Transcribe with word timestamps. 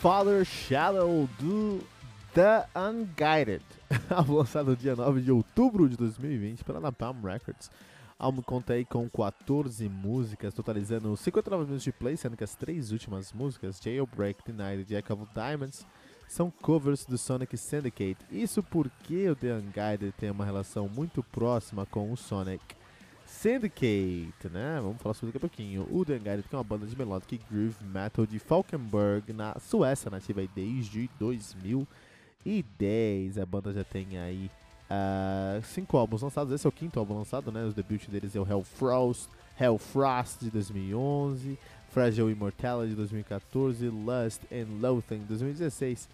Father 0.00 0.46
Shadow 0.46 1.28
do 1.38 1.86
The 2.32 2.66
Unguided, 2.74 3.62
lançado 4.26 4.74
dia 4.74 4.96
9 4.96 5.20
de 5.20 5.30
outubro 5.30 5.86
de 5.90 5.96
2020 5.98 6.64
pela 6.64 6.80
Napalm 6.80 7.22
Records. 7.22 7.70
Álbum 8.18 8.40
conta 8.40 8.72
aí 8.72 8.86
com 8.86 9.06
14 9.10 9.86
músicas, 9.90 10.54
totalizando 10.54 11.14
59 11.14 11.64
minutos 11.64 11.84
de 11.84 11.92
play, 11.92 12.16
sendo 12.16 12.34
que 12.34 12.42
as 12.42 12.54
três 12.54 12.92
últimas 12.92 13.30
músicas, 13.30 13.78
Jailbreak, 13.78 14.40
Denied 14.50 14.80
e 14.80 14.84
Jack 14.86 15.12
of 15.12 15.26
Diamonds, 15.34 15.86
são 16.26 16.50
covers 16.50 17.04
do 17.04 17.18
Sonic 17.18 17.54
Syndicate. 17.58 18.24
Isso 18.32 18.62
porque 18.62 19.28
o 19.28 19.36
The 19.36 19.52
Unguided 19.52 20.12
tem 20.12 20.30
uma 20.30 20.46
relação 20.46 20.88
muito 20.88 21.22
próxima 21.22 21.84
com 21.84 22.10
o 22.10 22.16
Sonic 22.16 22.79
Syndicate, 23.30 24.50
né? 24.52 24.78
Vamos 24.82 25.00
falar 25.00 25.14
sobre 25.14 25.32
daqui 25.32 25.38
a 25.38 25.48
pouquinho. 25.48 25.86
O 25.88 26.00
Unguided 26.00 26.42
que 26.42 26.54
é 26.54 26.58
uma 26.58 26.64
banda 26.64 26.84
de 26.84 26.98
melodic 26.98 27.40
groove 27.50 27.82
metal 27.84 28.26
de 28.26 28.38
Falkenberg, 28.38 29.32
na 29.32 29.56
Suécia, 29.58 30.10
nativa 30.10 30.42
desde 30.54 31.08
2010. 31.18 33.38
A 33.38 33.46
banda 33.46 33.72
já 33.72 33.84
tem 33.84 34.18
aí 34.18 34.50
uh, 34.90 35.62
cinco 35.62 35.96
álbuns 35.96 36.20
lançados. 36.20 36.52
Esse 36.52 36.66
é 36.66 36.68
o 36.68 36.72
quinto 36.72 36.98
álbum 36.98 37.14
lançado, 37.14 37.50
né? 37.52 37.64
Os 37.64 37.72
debut 37.72 38.06
deles 38.08 38.34
é 38.34 38.40
o 38.40 38.46
Hellfrost, 38.46 39.30
Hellfrost 39.58 40.40
de 40.40 40.50
2011, 40.50 41.58
Fragile 41.90 42.32
Immortality 42.32 42.90
de 42.90 42.96
2014, 42.96 43.88
Lust 43.88 44.42
and 44.52 44.66
Loathing 44.82 45.20
de 45.20 45.26
2016 45.26 46.08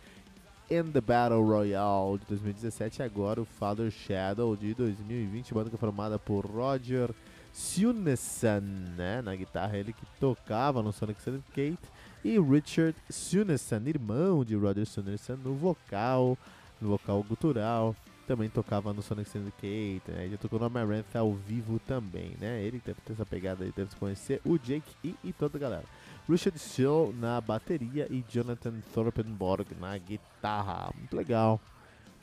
In 0.68 0.90
the 0.90 1.00
Battle 1.00 1.44
Royale 1.44 2.18
de 2.18 2.26
2017 2.26 2.98
e 2.98 3.02
agora 3.04 3.40
o 3.40 3.44
Father 3.44 3.88
Shadow 3.88 4.56
de 4.56 4.74
2020, 4.74 5.54
banda 5.54 5.70
é 5.72 5.78
formada 5.78 6.18
por 6.18 6.44
Roger 6.44 7.14
Sunesan, 7.52 8.62
né, 8.96 9.22
na 9.22 9.36
guitarra, 9.36 9.78
ele 9.78 9.92
que 9.92 10.04
tocava 10.18 10.82
no 10.82 10.92
Sonic 10.92 11.22
Syndicate, 11.22 11.78
e 12.24 12.36
Richard 12.40 12.96
Sunesan, 13.08 13.80
irmão 13.86 14.44
de 14.44 14.56
Roger 14.56 14.84
Sunesan, 14.86 15.36
no 15.36 15.54
vocal, 15.54 16.36
no 16.80 16.88
vocal 16.88 17.22
gutural, 17.22 17.94
também 18.26 18.48
tocava 18.48 18.92
no 18.92 19.02
Sonic 19.02 19.30
Syndicate, 19.30 20.02
né, 20.08 20.28
já 20.28 20.36
tocou 20.36 20.58
no 20.58 20.64
Amaranth 20.64 21.14
ao 21.14 21.32
vivo 21.32 21.80
também, 21.86 22.36
né, 22.40 22.60
ele 22.60 22.82
deve 22.84 23.00
ter 23.02 23.12
essa 23.12 23.24
pegada 23.24 23.62
aí, 23.62 23.70
deve 23.70 23.94
conhecer 24.00 24.40
o 24.44 24.58
Jake 24.58 24.96
e, 25.04 25.14
e 25.22 25.32
toda 25.32 25.56
a 25.58 25.60
galera. 25.60 25.84
Richard 26.28 26.58
Still 26.58 27.14
na 27.18 27.40
bateria 27.40 28.06
e 28.10 28.24
Jonathan 28.28 28.74
Thorpenborg 28.92 29.66
na 29.80 29.96
guitarra. 29.96 30.92
Muito 30.96 31.16
legal, 31.16 31.60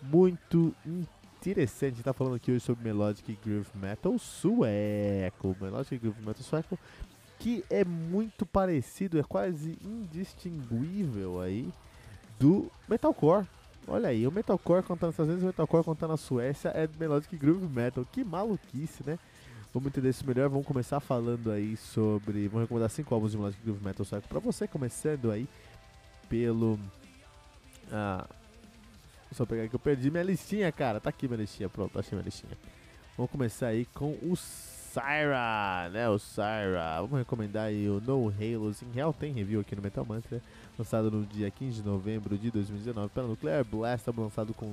muito 0.01 0.73
interessante. 0.85 1.93
A 1.93 1.95
gente 1.95 2.03
tá 2.03 2.13
falando 2.13 2.35
aqui 2.35 2.51
hoje 2.51 2.59
sobre 2.59 2.83
Melodic 2.83 3.37
Groove 3.43 3.69
Metal 3.75 4.17
sueco. 4.19 5.55
Melodic 5.59 5.97
Groove 5.97 6.19
Metal 6.19 6.43
sueco 6.43 6.77
que 7.39 7.63
é 7.69 7.83
muito 7.83 8.45
parecido, 8.45 9.19
é 9.19 9.23
quase 9.23 9.77
indistinguível 9.83 11.41
aí 11.41 11.67
do 12.39 12.71
Metalcore. 12.87 13.45
Olha 13.85 14.07
aí, 14.07 14.25
o 14.25 14.31
Metalcore 14.31 14.81
contando 14.81 15.09
essas 15.09 15.27
vezes, 15.27 15.43
o 15.43 15.47
Metalcore 15.47 15.83
contando 15.83 16.13
a 16.13 16.17
Suécia 16.17 16.69
é 16.69 16.87
Melodic 16.97 17.35
Groove 17.35 17.67
Metal. 17.67 18.05
Que 18.09 18.23
maluquice, 18.23 19.03
né? 19.05 19.19
Vamos 19.73 19.87
entender 19.87 20.09
isso 20.09 20.25
melhor, 20.27 20.49
vamos 20.49 20.67
começar 20.67 20.99
falando 20.99 21.51
aí 21.51 21.75
sobre. 21.75 22.47
Vamos 22.47 22.65
recomendar 22.65 22.91
cinco 22.91 23.15
álbuns 23.15 23.31
de 23.31 23.37
Melodic 23.37 23.63
Groove 23.63 23.83
Metal 23.83 24.05
Cycle 24.05 24.27
pra 24.29 24.39
você, 24.39 24.67
começando 24.67 25.31
aí 25.31 25.47
pelo. 26.29 26.79
Ah, 27.91 28.27
só 29.31 29.47
pegar 29.47 29.67
que 29.67 29.75
eu 29.75 29.79
perdi 29.79 30.11
minha 30.11 30.23
listinha, 30.23 30.71
cara. 30.71 30.99
Tá 30.99 31.09
aqui 31.09 31.27
minha 31.27 31.39
listinha, 31.39 31.67
pronto, 31.69 31.97
achei 31.97 32.15
minha 32.15 32.23
listinha. 32.23 32.55
Vamos 33.17 33.31
começar 33.31 33.67
aí 33.67 33.85
com 33.95 34.11
o 34.21 34.35
Syra, 34.35 35.89
né? 35.91 36.07
O 36.07 36.19
Syra. 36.19 37.01
Vamos 37.01 37.17
recomendar 37.17 37.65
aí 37.65 37.89
o 37.89 37.99
No 37.99 38.27
Halos. 38.27 38.83
Em 38.83 38.91
real, 38.91 39.11
tem 39.11 39.33
review 39.33 39.61
aqui 39.61 39.75
no 39.75 39.81
Metal 39.81 40.05
Mantra. 40.05 40.39
Lançado 40.77 41.09
no 41.09 41.25
dia 41.25 41.49
15 41.49 41.81
de 41.81 41.87
novembro 41.87 42.37
de 42.37 42.51
2019 42.51 43.09
pela 43.09 43.27
Nuclear 43.27 43.65
Blast. 43.65 44.07
Lançado 44.15 44.53
com 44.53 44.71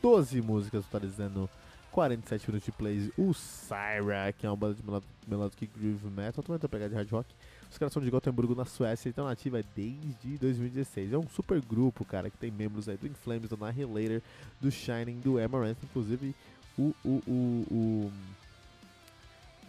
12 0.00 0.40
músicas, 0.40 0.86
totalizando 0.86 1.48
47 1.92 2.48
minutos 2.48 2.64
de 2.64 2.72
plays, 2.72 3.10
o 3.18 3.34
Syra, 3.34 4.32
que 4.36 4.46
é 4.46 4.50
uma 4.50 4.56
banda 4.56 4.74
de 4.74 4.82
melodic 5.28 5.70
groove 5.76 6.08
metal, 6.08 6.42
também 6.42 6.58
tem 6.58 6.68
pegada 6.68 6.88
de 6.88 6.94
hard 6.96 7.10
rock. 7.10 7.28
Os 7.70 7.78
caras 7.78 7.92
são 7.92 8.02
de 8.02 8.10
Gothenburgo, 8.10 8.54
na 8.54 8.64
Suécia, 8.64 9.08
e 9.08 9.10
estão 9.10 9.26
nativa 9.26 9.62
desde 9.76 10.38
2016. 10.38 11.12
É 11.12 11.18
um 11.18 11.28
super 11.28 11.60
grupo, 11.60 12.04
cara, 12.04 12.30
que 12.30 12.36
tem 12.38 12.50
membros 12.50 12.88
aí 12.88 12.96
do 12.96 13.06
Inflames, 13.06 13.48
do 13.48 13.62
Annihilator, 13.62 14.22
do 14.60 14.70
Shining, 14.70 15.20
do 15.20 15.38
Amaranth, 15.38 15.78
inclusive 15.82 16.34
o, 16.78 16.94
o, 17.04 17.22
o, 17.26 17.66
o 17.70 18.12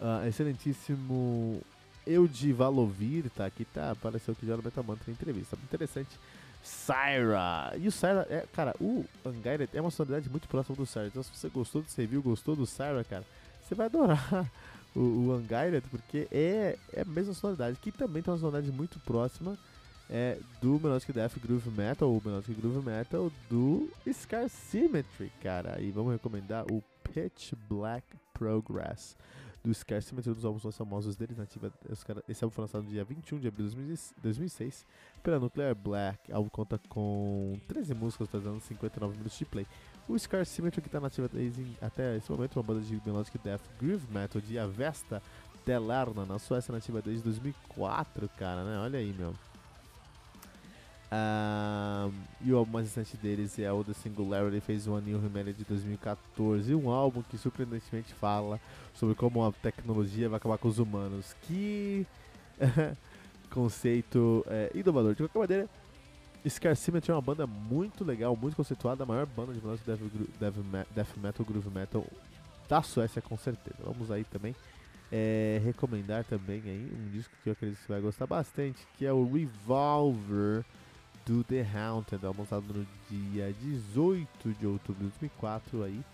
uh, 0.00 0.26
excelentíssimo 0.26 1.60
Eudi 2.06 2.52
Valovir, 2.52 3.30
tá 3.30 3.46
aqui, 3.46 3.64
tá, 3.64 3.90
apareceu 3.90 4.34
que 4.34 4.46
já 4.46 4.56
no 4.56 4.62
Metamantra 4.62 5.10
em 5.10 5.12
entrevista. 5.12 5.56
Interessante 5.62 6.18
Syra. 6.64 7.74
E 7.78 7.86
o 7.86 7.92
Syra, 7.92 8.26
é, 8.30 8.46
cara, 8.52 8.74
o 8.80 9.04
Unguided 9.24 9.68
é 9.74 9.80
uma 9.80 9.90
sonoridade 9.90 10.30
muito 10.30 10.48
próxima 10.48 10.74
do 10.74 10.86
Syra. 10.86 11.06
Então, 11.06 11.22
se 11.22 11.30
você 11.30 11.48
gostou 11.48 11.82
do 11.82 11.88
review, 11.96 12.22
gostou 12.22 12.56
do 12.56 12.66
Syra, 12.66 13.04
cara, 13.04 13.24
você 13.62 13.74
vai 13.74 13.86
adorar 13.86 14.50
o, 14.96 15.00
o 15.00 15.36
Unguided, 15.36 15.84
porque 15.90 16.26
é, 16.32 16.78
é 16.92 17.02
a 17.02 17.04
mesma 17.04 17.34
sonoridade, 17.34 17.78
que 17.80 17.92
também 17.92 18.22
tem 18.22 18.32
uma 18.32 18.40
sonoridade 18.40 18.72
muito 18.74 18.98
próxima 19.00 19.58
é, 20.08 20.38
do 20.60 20.80
Melodic 20.80 21.12
Death 21.12 21.38
Groove 21.38 21.70
Metal, 21.70 22.08
ou 22.08 22.22
Melodic 22.24 22.54
Groove 22.54 22.84
Metal 22.84 23.30
do 23.50 23.90
Scar 24.10 24.48
Symmetry, 24.48 25.30
cara. 25.42 25.80
E 25.80 25.90
vamos 25.90 26.12
recomendar 26.12 26.64
o 26.70 26.82
Pitch 27.02 27.52
Black 27.68 28.06
Progress 28.32 29.16
do 29.64 29.72
Scarcity, 29.72 30.14
um 30.14 30.34
dos 30.34 30.44
álbuns 30.44 30.62
mais 30.62 30.76
famosos 30.76 31.16
deles, 31.16 31.38
nativa. 31.38 31.72
Esse 32.28 32.44
álbum 32.44 32.54
foi 32.54 32.62
lançado 32.62 32.84
no 32.84 32.90
dia 32.90 33.02
21 33.02 33.38
de 33.38 33.48
abril 33.48 33.66
de 33.66 33.98
2006 34.22 34.86
pela 35.22 35.40
Nuclear 35.40 35.74
Black. 35.74 36.30
O 36.30 36.36
álbum 36.36 36.50
conta 36.50 36.78
com 36.88 37.58
13 37.66 37.94
músicas, 37.94 38.28
trazendo 38.28 38.60
59 38.60 39.16
minutos 39.16 39.38
de 39.38 39.44
play. 39.46 39.66
O 40.06 40.18
Scar 40.18 40.44
Symmetry, 40.44 40.82
que 40.82 40.88
está 40.88 41.00
nativa 41.00 41.30
até 41.80 42.16
esse 42.16 42.30
momento, 42.30 42.56
uma 42.56 42.62
banda 42.62 42.82
de 42.82 43.00
melodic 43.06 43.38
death 43.38 43.62
groove 43.80 44.06
metal 44.12 44.38
de 44.38 44.58
Avesta 44.58 45.22
Delarna, 45.64 46.26
na 46.26 46.38
Suécia, 46.38 46.70
nativa 46.70 47.00
desde 47.00 47.24
2004, 47.24 48.28
cara, 48.36 48.64
né? 48.64 48.78
Olha 48.80 48.98
aí, 48.98 49.14
meu. 49.14 49.34
E 52.40 52.52
o 52.52 52.56
álbum 52.56 52.72
mais 52.72 52.86
recente 52.86 53.16
deles 53.16 53.58
é 53.58 53.72
o 53.72 53.84
The 53.84 53.92
Singularity, 53.92 54.60
fez 54.60 54.86
um 54.86 54.98
New 54.98 55.18
Humanity 55.18 55.58
de 55.58 55.64
2014, 55.64 56.74
um 56.74 56.90
álbum 56.90 57.22
que 57.22 57.38
surpreendentemente 57.38 58.12
fala 58.14 58.60
sobre 58.94 59.14
como 59.14 59.44
a 59.44 59.52
tecnologia 59.52 60.28
vai 60.28 60.38
acabar 60.38 60.58
com 60.58 60.68
os 60.68 60.78
humanos. 60.78 61.34
Que 61.42 62.06
conceito 63.50 64.44
é, 64.48 64.70
inovador. 64.74 65.14
De 65.14 65.22
qualquer 65.28 65.38
maneira, 65.38 65.70
Scar 66.48 66.76
Symmetry 66.76 67.12
é 67.12 67.14
uma 67.14 67.22
banda 67.22 67.46
muito 67.46 68.04
legal, 68.04 68.36
muito 68.36 68.56
conceituada, 68.56 69.04
a 69.04 69.06
maior 69.06 69.26
banda 69.26 69.52
de 69.52 69.60
melodic 69.60 69.86
death, 69.86 70.00
death, 70.40 70.86
death 70.94 71.16
metal, 71.16 71.46
groove 71.46 71.70
metal 71.70 72.04
da 72.68 72.82
Suécia, 72.82 73.22
com 73.22 73.36
certeza. 73.36 73.78
Vamos 73.84 74.10
aí 74.10 74.24
também 74.24 74.54
é, 75.12 75.60
recomendar 75.64 76.24
também 76.24 76.60
aí 76.64 76.92
um 76.92 77.10
disco 77.10 77.32
que 77.42 77.48
eu 77.48 77.52
acredito 77.52 77.78
que 77.78 77.86
você 77.86 77.92
vai 77.92 78.00
gostar 78.00 78.26
bastante, 78.26 78.84
que 78.98 79.06
é 79.06 79.12
o 79.12 79.24
Revolver 79.24 80.64
do 81.24 81.42
The 81.44 81.62
Haunted, 81.62 82.22
lançado 82.24 82.64
no 82.72 82.86
dia 83.08 83.52
18 83.52 84.52
de 84.54 84.66
outubro 84.66 85.04
de 85.04 85.10
2004 85.10 85.82
aí. 85.84 86.04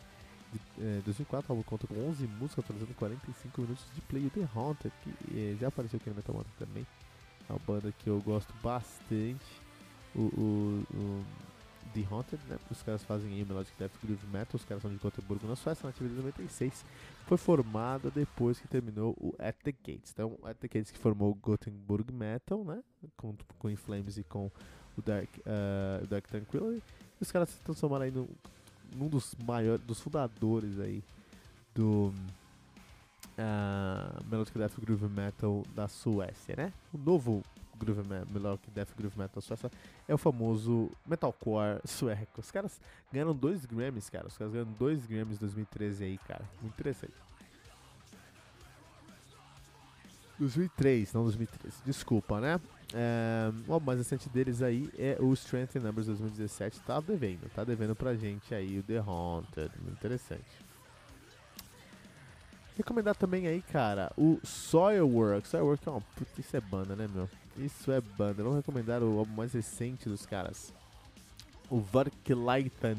De, 0.53 0.61
é, 0.81 1.01
2004, 1.05 1.49
o 1.49 1.57
álbum 1.57 1.63
conta 1.69 1.87
com 1.87 1.95
11 2.09 2.27
músicas, 2.27 2.65
atualizando 2.65 2.95
45 2.95 3.61
minutos 3.61 3.85
de 3.95 4.01
play. 4.03 4.27
O 4.27 4.31
The 4.31 4.49
Haunted, 4.55 4.93
que 5.03 5.39
é, 5.39 5.57
já 5.61 5.69
apareceu 5.69 5.99
aqui 5.99 6.11
no 6.11 6.17
Metal 6.17 6.35
Mantra 6.35 6.53
também, 6.59 6.87
é 7.49 7.53
uma 7.53 7.61
banda 7.67 7.93
que 7.99 8.09
eu 8.09 8.21
gosto 8.21 8.53
bastante. 8.63 9.45
O, 10.15 10.21
o, 10.21 10.87
o 10.95 11.25
The 11.95 12.07
Haunted, 12.11 12.41
né? 12.49 12.59
Os 12.71 12.83
caras 12.83 13.03
fazem 13.03 13.33
aí 13.33 13.45
Melodic 13.45 13.77
Death 13.79 13.93
Groove 14.03 14.27
Metal, 14.27 14.55
os 14.55 14.65
caras 14.65 14.83
são 14.83 14.91
de 14.91 14.97
Gothenburg 14.99 15.45
na 15.47 15.57
Suécia, 15.57 15.85
na 15.85 15.91
atividade 15.91 16.17
de 16.17 16.27
96. 16.27 16.85
Foi 17.27 17.37
formada 17.37 18.11
depois 18.11 18.61
que 18.61 18.69
terminou 18.69 19.17
o 19.21 19.35
At 19.39 19.57
the 19.63 19.73
Gates. 19.73 20.13
Então, 20.13 20.39
At 20.45 20.57
the 20.59 20.69
Gates 20.69 20.91
que 20.91 20.99
formou 20.99 21.31
o 21.31 21.35
Gothenburg 21.35 22.13
Metal, 22.13 22.65
né? 22.65 22.83
Com, 23.17 23.37
com 23.59 23.71
Inflames 23.71 24.19
e 24.19 24.25
com 24.25 24.51
o 24.97 25.03
Dark, 25.03 25.29
uh, 25.39 26.07
Dark 26.07 26.27
Tranquility. 26.27 26.83
E 27.21 27.23
os 27.23 27.31
caras 27.31 27.49
se 27.49 27.59
transformaram 27.61 28.05
aí 28.05 28.11
num, 28.11 28.29
num 28.95 29.09
dos 29.09 29.35
maiores, 29.45 29.85
dos 29.85 30.01
fundadores 30.01 30.79
aí 30.81 31.03
do 31.75 32.13
uh, 33.39 34.25
Melodic 34.31 34.57
Death 34.59 34.79
Groove 34.79 35.09
Metal 35.09 35.65
da 35.75 35.89
Suécia, 35.89 36.55
né? 36.57 36.73
O 36.93 36.99
novo 36.99 37.43
groove 37.81 38.03
que 38.63 38.71
death 38.71 38.91
groove 38.97 39.19
metal 39.19 39.41
sueca 39.41 39.71
é 40.07 40.13
o 40.13 40.19
famoso 40.19 40.91
metalcore 41.07 41.81
sueco. 41.87 42.41
Os 42.41 42.51
caras 42.51 42.79
ganharam 43.11 43.35
dois 43.35 43.65
Grammys, 43.65 44.11
cara. 44.11 44.27
Os 44.27 44.37
caras 44.37 44.53
ganharam 44.53 44.73
dois 44.79 45.07
Grammys 45.07 45.37
em 45.37 45.41
2013 45.41 46.05
aí, 46.05 46.19
cara. 46.19 46.45
Muito 46.61 46.75
interessante. 46.75 47.15
2003, 50.41 51.13
não 51.13 51.23
2013. 51.25 51.77
Desculpa, 51.85 52.41
né? 52.41 52.59
É, 52.93 53.53
o 53.69 53.79
mais 53.79 53.99
recente 53.99 54.29
deles 54.29 54.63
aí 54.63 54.91
é 54.99 55.17
o 55.21 55.33
Strength 55.35 55.77
in 55.77 55.81
Numbers 55.81 56.07
2017. 56.07 56.81
Tá 56.81 56.99
devendo, 56.99 57.49
tá 57.55 57.63
devendo 57.63 57.95
pra 57.95 58.15
gente 58.15 58.55
aí 58.55 58.79
o 58.79 58.83
The 58.83 58.99
Haunted. 58.99 59.71
Interessante. 59.87 60.71
Recomendar 62.77 63.15
também 63.15 63.47
aí, 63.47 63.61
cara, 63.61 64.11
o 64.17 64.41
Soilwork. 64.43 65.47
Soilwork 65.47 65.87
é 65.87 65.91
uma. 65.91 66.01
Puta, 66.01 66.41
isso 66.41 66.57
é 66.57 66.61
banda, 66.61 66.97
né, 66.97 67.07
meu? 67.13 67.29
Isso 67.59 67.93
é 67.93 68.01
banda. 68.01 68.43
Vamos 68.43 68.57
recomendar 68.57 69.03
o 69.03 69.19
álbum 69.19 69.35
mais 69.35 69.53
recente 69.53 70.09
dos 70.09 70.25
caras. 70.25 70.73
O 71.69 71.79
Varkleiten, 71.79 72.97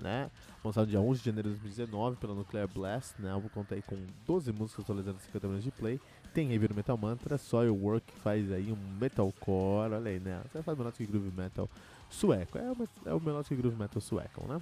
né? 0.00 0.30
Lançado 0.62 0.86
dia 0.86 1.00
11 1.00 1.20
de 1.20 1.26
janeiro 1.26 1.48
de 1.48 1.60
2019 1.60 2.16
pela 2.16 2.34
Nuclear 2.34 2.68
Blast, 2.68 3.14
né? 3.18 3.30
O 3.30 3.34
álbum 3.34 3.48
conta 3.48 3.74
aí 3.74 3.82
com 3.82 3.96
12 4.26 4.52
músicas 4.52 4.84
atualizando 4.84 5.18
50 5.20 5.46
minutos 5.46 5.64
de 5.64 5.70
play. 5.70 5.98
Tem 6.34 6.48
no 6.48 6.74
Metal 6.74 6.98
Mantra, 6.98 7.38
Soilwork 7.38 8.12
faz 8.14 8.50
aí 8.50 8.72
um 8.72 8.98
metalcore, 9.00 9.92
olha 9.94 10.10
aí, 10.10 10.18
né? 10.18 10.42
Você 10.50 10.60
faz 10.64 10.76
Melodic 10.76 11.06
Groove 11.06 11.30
Metal 11.30 11.70
sueco. 12.10 12.58
É 12.58 12.72
o, 12.72 12.88
é 13.06 13.14
o 13.14 13.20
Melodic 13.20 13.54
Groove 13.54 13.76
Metal 13.76 14.02
sueco, 14.02 14.44
né? 14.48 14.60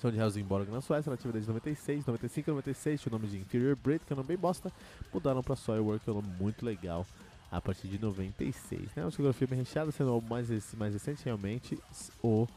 São 0.00 0.10
de 0.10 0.18
Helsingborg 0.18 0.68
na 0.72 0.80
Suécia, 0.80 1.10
nativa 1.10 1.32
desde 1.32 1.48
96, 1.48 2.04
95 2.04 2.50
e 2.50 2.52
96, 2.52 3.00
tinha 3.00 3.10
o 3.10 3.16
nome 3.16 3.30
de 3.30 3.38
Inferior 3.38 3.76
Breed, 3.76 4.02
que 4.04 4.12
é 4.12 4.14
um 4.14 4.16
nome 4.16 4.26
bem 4.26 4.36
bosta, 4.36 4.72
mudaram 5.12 5.44
pra 5.44 5.54
Soilwork, 5.54 6.02
que 6.02 6.10
é 6.10 6.12
um 6.12 6.16
nome 6.16 6.34
muito 6.40 6.66
legal, 6.66 7.06
a 7.52 7.60
partir 7.60 7.86
de 7.86 7.96
96. 7.96 8.80
Né? 8.96 9.04
Uma 9.04 9.08
discografia 9.08 9.46
bem 9.46 9.60
recheada, 9.60 9.92
sendo 9.92 10.18
o 10.18 10.20
mais, 10.20 10.74
mais 10.74 10.92
recente 10.92 11.24
realmente 11.24 11.78
o 12.20 12.48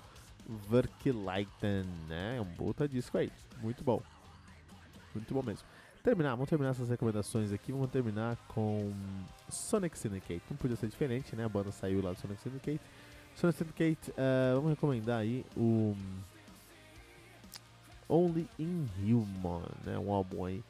Verkleiten, 0.68 1.86
né? 2.08 2.38
É 2.38 2.42
um 2.42 2.46
puta 2.56 2.88
disco 2.88 3.16
aí, 3.18 3.32
muito 3.62 3.84
bom. 3.84 4.02
Muito 5.14 5.32
bom 5.34 5.44
mesmo. 5.44 5.66
Terminar, 6.08 6.36
vamos 6.36 6.48
terminar 6.48 6.70
essas 6.70 6.88
recomendações 6.88 7.52
aqui, 7.52 7.74
vamos 7.74 7.92
terminar 7.92 8.38
com 8.48 8.94
Sonic 9.50 10.00
Syndicate. 10.00 10.42
Não 10.50 10.56
podia 10.56 10.78
ser 10.78 10.88
diferente, 10.88 11.36
né? 11.36 11.44
A 11.44 11.50
banda 11.50 11.70
saiu 11.70 12.02
lá 12.02 12.14
do 12.14 12.18
Sonic 12.18 12.42
Syndicate. 12.42 12.80
Sonic 13.36 13.58
Syndicate, 13.58 14.12
uh, 14.12 14.56
vamos 14.56 14.70
recomendar 14.70 15.20
aí 15.20 15.46
o 15.58 15.94
Only 18.08 18.48
Inhuman, 18.58 19.64
né? 19.84 20.00
Um 20.00 20.10
álbum 20.10 20.46
aí 20.46 20.64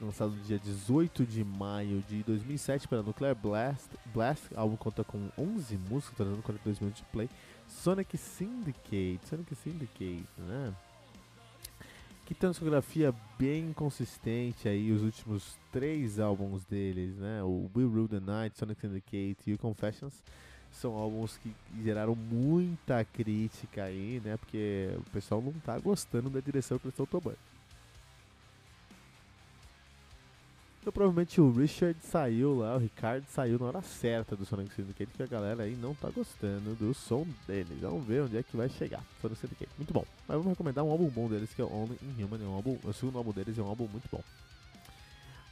lançado 0.00 0.32
no 0.32 0.42
dia 0.42 0.58
18 0.58 1.24
de 1.24 1.44
maio 1.44 2.02
de 2.08 2.24
2007 2.24 2.88
pela 2.88 3.04
Nuclear 3.04 3.36
Blast. 3.36 3.90
Blast, 4.06 4.42
álbum 4.56 4.74
conta 4.74 5.04
com 5.04 5.28
11 5.38 5.76
músicas, 5.88 6.16
trazendo 6.16 6.42
42 6.42 6.80
minutos 6.80 7.00
de 7.00 7.08
play. 7.12 7.30
Sonic 7.68 8.18
Syndicate, 8.18 9.20
Sonic 9.24 9.54
Syndicate, 9.54 10.26
né? 10.36 10.74
Que 12.24 12.34
tem 12.34 12.46
uma 12.48 12.52
discografia 12.52 13.14
bem 13.38 13.72
consistente 13.72 14.68
aí, 14.68 14.92
os 14.92 15.02
últimos 15.02 15.58
três 15.72 16.20
álbuns 16.20 16.64
deles, 16.64 17.16
né? 17.16 17.42
O 17.42 17.68
Will 17.74 17.90
Rule 17.90 18.08
the 18.08 18.20
Night, 18.20 18.56
Sonic 18.56 18.80
Syndicate 18.80 19.50
e 19.50 19.54
o 19.54 19.58
Confessions 19.58 20.22
são 20.70 20.94
álbuns 20.94 21.36
que 21.36 21.54
geraram 21.82 22.14
muita 22.14 23.04
crítica 23.04 23.84
aí, 23.84 24.20
né? 24.24 24.36
Porque 24.36 24.90
o 24.98 25.10
pessoal 25.10 25.42
não 25.42 25.52
tá 25.52 25.78
gostando 25.78 26.30
da 26.30 26.40
direção 26.40 26.78
que 26.78 26.86
eles 26.86 26.94
estão 26.94 27.06
tomando. 27.06 27.51
Então 30.82 30.92
provavelmente 30.92 31.40
o 31.40 31.52
Richard 31.52 31.96
saiu 32.02 32.58
lá, 32.58 32.74
o 32.74 32.78
Ricardo 32.78 33.24
saiu 33.28 33.56
na 33.56 33.66
hora 33.66 33.82
certa 33.82 34.34
do 34.34 34.44
Sonic 34.44 34.74
Syndicate, 34.74 35.12
que 35.14 35.22
a 35.22 35.26
galera 35.28 35.62
aí 35.62 35.76
não 35.76 35.94
tá 35.94 36.10
gostando 36.10 36.74
do 36.74 36.92
som 36.92 37.24
deles. 37.46 37.78
Vamos 37.80 38.04
ver 38.04 38.24
onde 38.24 38.36
é 38.36 38.42
que 38.42 38.56
vai 38.56 38.68
chegar. 38.68 39.00
Sonic 39.20 39.40
Syndicate, 39.40 39.70
muito 39.78 39.94
bom. 39.94 40.04
Mas 40.26 40.36
vamos 40.36 40.48
recomendar 40.48 40.84
um 40.84 40.90
álbum 40.90 41.08
bom 41.08 41.28
deles, 41.28 41.54
que 41.54 41.62
é 41.62 41.64
o 41.64 41.72
Only 41.72 41.96
in 42.02 42.24
Human, 42.24 42.42
é 42.42 42.48
um 42.48 42.54
álbum, 42.54 42.76
o 42.82 42.92
segundo 42.92 43.16
álbum 43.16 43.30
deles 43.30 43.56
é 43.56 43.62
um 43.62 43.68
álbum 43.68 43.86
muito 43.86 44.08
bom. 44.10 44.24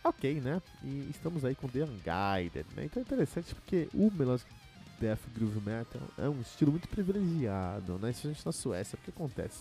Ok, 0.02 0.40
né? 0.40 0.60
E 0.82 1.06
estamos 1.10 1.44
aí 1.44 1.54
com 1.54 1.68
The 1.68 1.84
Unguided, 1.84 2.66
né? 2.74 2.86
Então 2.86 3.00
é 3.00 3.02
interessante 3.02 3.54
porque 3.54 3.88
o 3.94 4.10
Melodic 4.10 4.50
death 4.98 5.20
groove 5.32 5.60
metal 5.60 6.02
é 6.18 6.28
um 6.28 6.40
estilo 6.40 6.72
muito 6.72 6.88
privilegiado, 6.88 8.00
né? 8.00 8.10
Especialmente 8.10 8.44
na 8.44 8.50
Suécia. 8.50 8.98
O 9.00 9.04
que 9.04 9.10
acontece? 9.10 9.60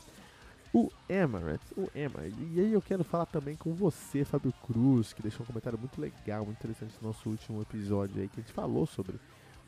O 0.72 0.92
Emirates, 1.10 1.72
o 1.76 1.90
Emirates, 1.96 2.38
e 2.52 2.60
aí 2.60 2.74
eu 2.74 2.82
quero 2.82 3.04
falar 3.04 3.26
também 3.26 3.56
com 3.56 3.74
você, 3.74 4.24
Fábio 4.24 4.54
Cruz, 4.68 5.14
que 5.14 5.22
deixou 5.22 5.44
um 5.44 5.48
comentário 5.48 5.80
muito 5.80 6.00
legal, 6.00 6.46
muito 6.46 6.60
interessante 6.60 6.94
no 7.02 7.08
nosso 7.08 7.28
último 7.28 7.62
episódio 7.62 8.22
aí, 8.22 8.28
que 8.28 8.40
a 8.40 8.44
gente 8.44 8.54
falou 8.54 8.86
sobre 8.86 9.20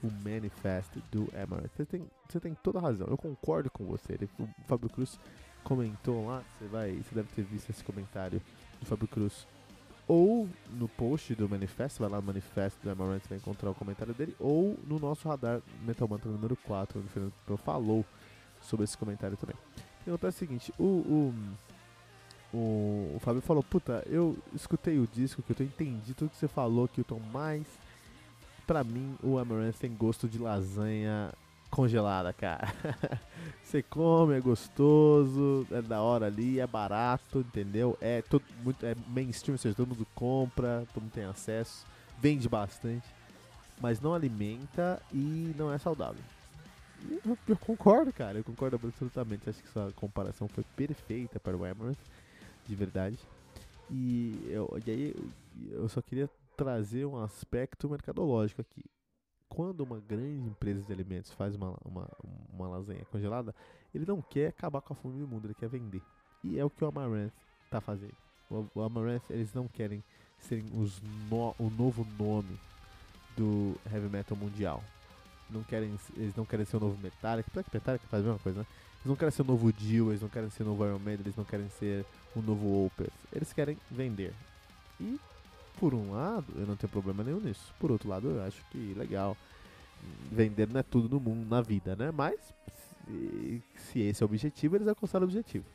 o 0.03 0.11
Manifest 0.23 0.99
do 1.11 1.27
Emirates. 1.33 1.71
Você 1.75 1.85
tem, 1.85 2.07
você 2.29 2.39
tem 2.39 2.53
toda 2.53 2.77
a 2.77 2.81
razão, 2.83 3.07
eu 3.07 3.17
concordo 3.17 3.69
com 3.71 3.83
você. 3.85 4.13
Ele, 4.13 4.29
o 4.39 4.47
Fábio 4.67 4.89
Cruz 4.89 5.19
comentou 5.63 6.27
lá, 6.27 6.43
você 6.59 6.67
vai, 6.67 6.91
você 6.91 7.15
deve 7.15 7.29
ter 7.29 7.43
visto 7.43 7.71
esse 7.71 7.83
comentário 7.83 8.39
do 8.79 8.85
Fábio 8.85 9.07
Cruz 9.07 9.47
ou 10.07 10.47
no 10.71 10.87
post 10.87 11.33
do 11.35 11.47
manifesto, 11.47 12.01
vai 12.01 12.09
lá 12.09 12.19
no 12.19 12.27
manifesto 12.27 12.77
do 12.83 12.89
Amaranth, 12.89 13.23
vai 13.29 13.37
encontrar 13.37 13.69
o 13.71 13.75
comentário 13.75 14.13
dele, 14.13 14.35
ou 14.39 14.77
no 14.85 14.99
nosso 14.99 15.27
radar 15.27 15.61
Metal 15.83 16.07
Mantra 16.07 16.29
número 16.29 16.55
4, 16.57 16.99
onde 16.99 17.07
o 17.07 17.11
Fernando 17.11 17.57
falou 17.63 18.05
sobre 18.59 18.83
esse 18.83 18.97
comentário 18.97 19.37
também. 19.37 19.55
Então 20.01 20.17
é 20.21 20.27
o 20.27 20.31
seguinte, 20.31 20.73
o, 20.77 20.83
o, 20.83 21.33
o, 22.53 23.13
o 23.15 23.19
Fábio 23.19 23.41
falou, 23.41 23.63
puta, 23.63 24.03
eu 24.07 24.37
escutei 24.53 24.99
o 24.99 25.07
disco, 25.07 25.43
que 25.43 25.51
eu 25.51 25.65
entendi 25.65 26.13
tudo 26.13 26.31
que 26.31 26.37
você 26.37 26.47
falou, 26.47 26.87
Tom 26.87 27.19
mais 27.31 27.65
pra 28.71 28.85
mim 28.85 29.17
o 29.21 29.37
Amaranth 29.37 29.75
tem 29.79 29.93
gosto 29.93 30.29
de 30.29 30.37
lasanha 30.37 31.33
congelada, 31.69 32.31
cara. 32.31 32.73
Você 33.61 33.83
come, 33.83 34.33
é 34.33 34.39
gostoso, 34.39 35.67
é 35.71 35.81
da 35.81 36.01
hora 36.01 36.27
ali, 36.27 36.57
é 36.57 36.65
barato, 36.65 37.39
entendeu? 37.39 37.97
É 37.99 38.21
todo 38.21 38.43
muito 38.63 38.85
é 38.85 38.95
mainstream, 39.07 39.55
ou 39.55 39.57
seja, 39.57 39.75
todo 39.75 39.89
mundo 39.89 40.07
compra, 40.15 40.85
todo 40.93 41.03
mundo 41.03 41.11
tem 41.11 41.25
acesso, 41.25 41.85
vende 42.19 42.47
bastante, 42.47 43.07
mas 43.79 43.99
não 43.99 44.13
alimenta 44.13 45.01
e 45.13 45.53
não 45.57 45.71
é 45.73 45.77
saudável. 45.77 46.23
Eu, 47.25 47.37
eu, 47.47 47.57
concordo, 47.57 48.11
cara, 48.13 48.37
eu 48.37 48.43
concordo 48.43 48.75
absolutamente. 48.75 49.49
Acho 49.49 49.61
que 49.61 49.69
sua 49.69 49.91
comparação 49.93 50.47
foi 50.47 50.63
perfeita 50.75 51.39
para 51.39 51.55
o 51.55 51.65
Amaranth, 51.65 51.97
de 52.65 52.75
verdade. 52.75 53.19
E, 53.89 54.47
eu, 54.49 54.79
e 54.85 54.91
aí 54.91 55.15
eu 55.71 55.89
só 55.89 56.01
queria 56.01 56.29
trazer 56.55 57.05
um 57.05 57.17
aspecto 57.17 57.89
mercadológico 57.89 58.61
aqui 58.61 58.83
quando 59.51 59.81
uma 59.81 59.99
grande 59.99 60.47
empresa 60.47 60.81
de 60.81 60.93
alimentos 60.93 61.31
faz 61.31 61.55
uma, 61.55 61.75
uma, 61.83 62.07
uma 62.53 62.69
lasanha 62.69 63.03
congelada, 63.11 63.53
ele 63.93 64.05
não 64.05 64.21
quer 64.21 64.47
acabar 64.47 64.79
com 64.79 64.93
a 64.93 64.95
fome 64.95 65.19
do 65.19 65.27
mundo, 65.27 65.45
ele 65.45 65.53
quer 65.53 65.67
vender. 65.67 66.01
E 66.41 66.57
é 66.57 66.63
o 66.63 66.69
que 66.69 66.83
o 66.83 66.87
Amaranth 66.87 67.33
está 67.65 67.81
fazendo. 67.81 68.15
O, 68.49 68.65
o 68.73 68.81
Amaranth, 68.81 69.29
eles 69.29 69.53
não 69.53 69.67
querem 69.67 70.01
serem 70.39 70.65
os 70.73 71.01
no, 71.29 71.53
o 71.59 71.69
novo 71.69 72.07
nome 72.17 72.57
do 73.35 73.75
heavy 73.91 74.07
metal 74.07 74.37
mundial. 74.37 74.81
Não 75.51 75.63
querem, 75.63 75.93
eles 76.15 76.35
não 76.35 76.45
querem 76.45 76.65
ser 76.65 76.77
o 76.77 76.79
novo 76.79 76.97
Metallica. 77.01 77.49
Será 77.51 77.63
que 77.63 77.69
Metallica 77.73 78.05
faz 78.09 78.23
a 78.23 78.25
mesma 78.25 78.39
coisa, 78.39 78.59
né? 78.59 78.65
Eles 79.01 79.05
não 79.05 79.15
querem 79.15 79.31
ser 79.31 79.41
o 79.41 79.45
novo 79.45 79.73
Dio, 79.73 80.11
eles 80.11 80.21
não 80.21 80.29
querem 80.29 80.49
ser 80.49 80.63
o 80.63 80.65
novo 80.67 80.85
Iron 80.85 80.99
Maiden, 80.99 81.25
eles 81.25 81.35
não 81.35 81.43
querem 81.43 81.67
ser 81.69 82.05
o 82.35 82.41
novo 82.41 82.85
Opeth. 82.85 83.11
Eles 83.33 83.51
querem 83.51 83.77
vender. 83.89 84.33
E 84.99 85.19
por 85.79 85.93
um 85.93 86.11
lado, 86.11 86.45
eu 86.55 86.67
não 86.67 86.75
tenho 86.75 86.91
problema 86.91 87.23
nenhum 87.23 87.39
nisso. 87.39 87.73
Por 87.79 87.91
outro 87.91 88.07
lado, 88.07 88.29
eu 88.29 88.43
acho 88.43 88.63
que 88.71 88.93
legal. 88.95 89.35
Vender 90.31 90.67
não 90.67 90.79
é 90.79 90.83
tudo 90.83 91.09
no 91.09 91.19
mundo, 91.19 91.47
na 91.49 91.61
vida, 91.61 91.95
né? 91.95 92.11
Mas 92.11 92.39
se 93.75 93.99
esse 93.99 94.21
é 94.21 94.25
o 94.25 94.29
objetivo, 94.29 94.75
eles 94.75 94.87
alcançaram 94.87 95.25
o 95.25 95.27
objetivo. 95.27 95.65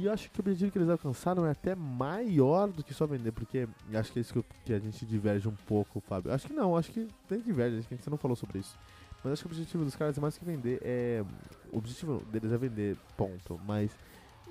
E 0.00 0.06
eu 0.06 0.12
acho 0.14 0.30
que 0.30 0.40
o 0.40 0.42
objetivo 0.42 0.72
que 0.72 0.78
eles 0.78 0.88
alcançaram 0.88 1.44
é 1.44 1.50
até 1.50 1.74
maior 1.74 2.68
do 2.68 2.82
que 2.82 2.94
só 2.94 3.06
vender, 3.06 3.32
porque 3.32 3.68
acho 3.92 4.10
que 4.10 4.18
é 4.18 4.22
isso 4.22 4.32
que, 4.32 4.44
que 4.64 4.72
a 4.72 4.78
gente 4.78 5.04
diverge 5.04 5.46
um 5.46 5.54
pouco, 5.66 6.00
Fábio. 6.00 6.32
Acho 6.32 6.46
que 6.46 6.54
não, 6.54 6.74
acho 6.74 6.90
que 6.90 7.06
tem 7.28 7.38
diverge, 7.38 7.76
acho 7.76 7.86
que 7.86 7.96
gente 7.96 8.08
não 8.08 8.16
falou 8.16 8.34
sobre 8.34 8.60
isso. 8.60 8.78
Mas 9.22 9.34
acho 9.34 9.42
que 9.42 9.48
o 9.48 9.50
objetivo 9.50 9.84
dos 9.84 9.94
caras 9.94 10.16
é 10.16 10.20
mais 10.22 10.38
que 10.38 10.44
vender. 10.44 10.80
É, 10.82 11.22
o 11.70 11.76
objetivo 11.76 12.24
deles 12.32 12.50
é 12.50 12.56
vender, 12.56 12.96
ponto. 13.14 13.60
Mas 13.66 13.90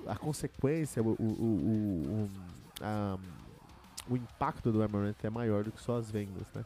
a 0.06 0.14
consequência, 0.14 1.02
o, 1.02 1.08
o, 1.08 1.24
o, 1.24 2.28
o, 2.28 2.30
a, 2.80 3.18
o 4.08 4.16
impacto 4.16 4.70
do 4.70 4.80
Amaranth 4.84 5.24
é 5.24 5.30
maior 5.30 5.64
do 5.64 5.72
que 5.72 5.82
só 5.82 5.96
as 5.96 6.12
vendas, 6.12 6.46
né? 6.54 6.64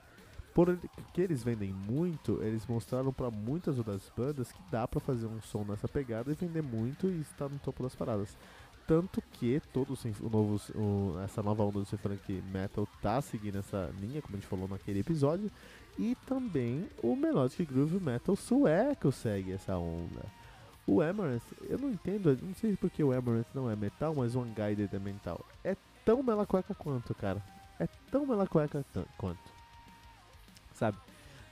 Por 0.53 0.79
que 1.13 1.21
eles 1.21 1.43
vendem 1.43 1.73
muito, 1.73 2.41
eles 2.41 2.65
mostraram 2.67 3.13
para 3.13 3.29
muitas 3.29 3.77
outras 3.77 4.13
bandas 4.17 4.53
que 4.53 4.61
dá 4.71 4.87
para 4.87 5.01
fazer 5.01 5.27
um 5.27 5.41
som 5.41 5.65
nessa 5.65 5.89
pegada 5.89 6.31
e 6.31 6.35
vender 6.35 6.63
muito 6.63 7.09
e 7.09 7.23
estar 7.23 7.49
no 7.49 7.59
topo 7.59 7.83
das 7.83 7.95
paradas. 7.95 8.37
Tanto 8.87 9.23
que 9.33 9.63
todo 9.73 9.95
o 10.21 10.29
novo, 10.29 10.61
o, 10.75 11.19
essa 11.25 11.43
nova 11.43 11.63
onda 11.63 11.81
do 11.81 11.87
Symphonic 11.87 12.43
Metal 12.53 12.87
tá 13.01 13.21
seguindo 13.23 13.59
essa 13.59 13.91
linha, 13.99 14.21
como 14.21 14.37
a 14.37 14.41
gente 14.41 14.49
falou 14.49 14.69
naquele 14.69 15.01
episódio, 15.01 15.51
e 15.99 16.15
também 16.27 16.89
o 17.03 17.17
Melodic 17.17 17.65
Groove 17.65 17.99
Metal 17.99 18.37
sueco 18.37 19.11
segue 19.11 19.53
essa 19.53 19.77
onda. 19.79 20.25
O 20.87 21.01
Amaranth, 21.01 21.43
eu 21.63 21.79
não 21.79 21.91
entendo, 21.91 22.39
não 22.43 22.55
sei 22.55 22.77
porque 22.77 23.03
o 23.03 23.13
Amaranth 23.13 23.47
não 23.55 23.71
é 23.71 23.77
metal, 23.77 24.15
mas 24.15 24.35
o 24.35 24.41
Unguided 24.41 24.95
é 24.95 24.99
metal. 24.99 25.43
É 25.63 25.75
tão 26.05 26.23
mela 26.23 26.45
cueca 26.45 26.75
quanto, 26.75 27.15
cara. 27.15 27.43
é 27.81 27.89
tão 28.11 28.27
melacueca 28.27 28.85
quanto. 29.17 29.53
Sabe? 30.75 30.99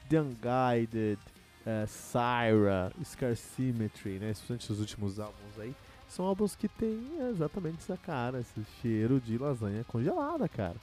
The 0.09 0.21
Unguided, 0.21 1.19
uh, 1.67 1.87
Syra, 1.87 2.93
Scar 3.03 3.37
Symmetry, 3.37 4.19
né? 4.19 4.31
Especialmente 4.31 4.71
os 4.71 4.81
últimos 4.81 5.19
álbuns 5.19 5.59
aí. 5.59 5.75
São 6.13 6.27
álbuns 6.27 6.55
que 6.55 6.69
tem 6.69 7.01
exatamente 7.31 7.79
essa 7.79 7.97
cara, 7.97 8.41
esse 8.41 8.63
cheiro 8.83 9.19
de 9.19 9.39
lasanha 9.39 9.83
congelada, 9.85 10.47
cara. 10.47 10.77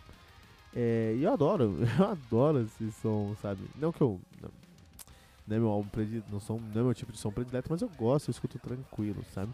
É, 0.75 1.13
e 1.15 1.23
eu 1.23 1.31
adoro, 1.31 1.77
eu 1.99 2.05
adoro 2.05 2.61
esse 2.63 2.91
som, 2.93 3.35
sabe? 3.39 3.61
Não 3.75 3.91
que 3.91 4.01
eu. 4.01 4.19
Não, 4.41 4.49
não 5.47 5.55
é 5.55 5.59
meu 5.59 5.69
álbum 5.69 5.87
predileto, 5.87 6.27
não, 6.31 6.59
não 6.59 6.81
é 6.81 6.83
meu 6.83 6.93
tipo 6.95 7.11
de 7.11 7.19
som 7.19 7.31
predileto, 7.31 7.67
mas 7.69 7.79
eu 7.83 7.89
gosto, 7.89 8.29
eu 8.29 8.31
escuto 8.31 8.57
tranquilo, 8.57 9.23
sabe? 9.31 9.53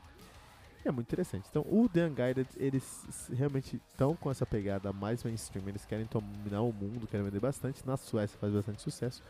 E 0.86 0.88
é 0.88 0.92
muito 0.94 1.08
interessante. 1.08 1.46
Então, 1.50 1.64
o 1.64 1.90
The 1.90 2.08
Unguided, 2.08 2.48
eles 2.56 3.30
realmente 3.34 3.76
estão 3.92 4.16
com 4.16 4.32
essa 4.32 4.46
pegada 4.46 4.94
mais 4.94 5.26
mainstream, 5.26 5.68
eles 5.68 5.86
querem 5.86 6.08
dominar 6.10 6.62
o 6.62 6.72
mundo, 6.72 7.06
querem 7.06 7.26
vender 7.26 7.42
bastante. 7.42 7.86
Na 7.86 7.98
Suécia 7.98 8.38
faz 8.40 8.54
bastante 8.54 8.82
sucesso, 8.82 9.22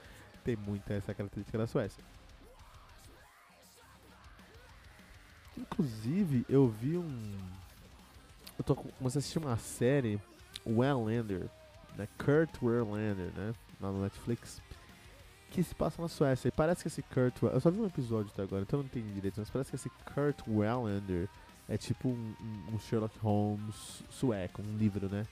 tem 0.43 0.55
muita 0.55 0.93
essa 0.93 1.11
característica 1.11 1.57
da 1.57 1.65
Suécia. 1.65 2.03
Inclusive, 5.57 6.45
eu 6.49 6.67
vi 6.67 6.97
um. 6.97 7.33
Eu 8.57 8.63
tô 8.63 8.75
comecei 8.75 9.17
a 9.17 9.19
assistir 9.19 9.39
uma 9.39 9.57
série, 9.57 10.19
Wellender, 10.65 11.49
né? 11.97 12.07
Kurt 12.17 12.61
Werlander, 12.61 13.31
né? 13.35 13.53
Lá 13.79 13.91
no 13.91 14.01
Netflix. 14.01 14.61
Que 15.51 15.63
se 15.63 15.73
passa 15.73 16.01
na 16.01 16.07
Suécia. 16.07 16.49
E 16.49 16.51
parece 16.51 16.81
que 16.81 16.87
esse 16.87 17.01
Kurt. 17.01 17.41
Eu 17.41 17.59
só 17.59 17.71
vi 17.71 17.79
um 17.79 17.85
episódio 17.85 18.31
até 18.33 18.43
agora, 18.43 18.63
então 18.63 18.79
eu 18.79 18.83
não 18.83 18.87
entendi 18.87 19.13
direito. 19.13 19.35
Mas 19.37 19.49
parece 19.49 19.69
que 19.69 19.75
esse 19.75 19.89
Kurt 20.13 20.41
Werlander 20.47 21.29
é 21.67 21.77
tipo 21.77 22.09
um, 22.09 22.35
um, 22.73 22.79
Sherlock 22.79 23.17
Holmes 23.19 24.03
sueco, 24.09 24.61
um 24.61 24.77
livro, 24.77 25.07
né? 25.09 25.25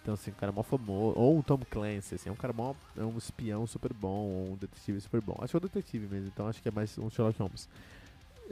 Então, 0.00 0.14
assim, 0.14 0.32
um 0.32 0.34
cara 0.34 0.50
mó 0.50 0.62
famoso. 0.62 1.16
Ou 1.16 1.38
o 1.38 1.42
Tom 1.42 1.58
Clancy, 1.58 2.16
assim, 2.16 2.28
é 2.28 2.32
um 2.32 2.36
cara 2.36 2.52
mó. 2.52 2.74
É 2.96 3.04
um 3.04 3.16
espião 3.16 3.66
super 3.66 3.92
bom, 3.92 4.26
ou 4.26 4.52
um 4.52 4.56
detetive 4.56 5.00
super 5.00 5.20
bom. 5.20 5.36
Acho 5.40 5.52
que 5.52 5.56
é 5.56 5.58
um 5.58 5.68
detetive 5.68 6.06
mesmo, 6.08 6.28
então 6.28 6.48
acho 6.48 6.60
que 6.60 6.68
é 6.68 6.72
mais 6.72 6.98
um 6.98 7.08
Sherlock 7.08 7.38
Holmes. 7.38 7.68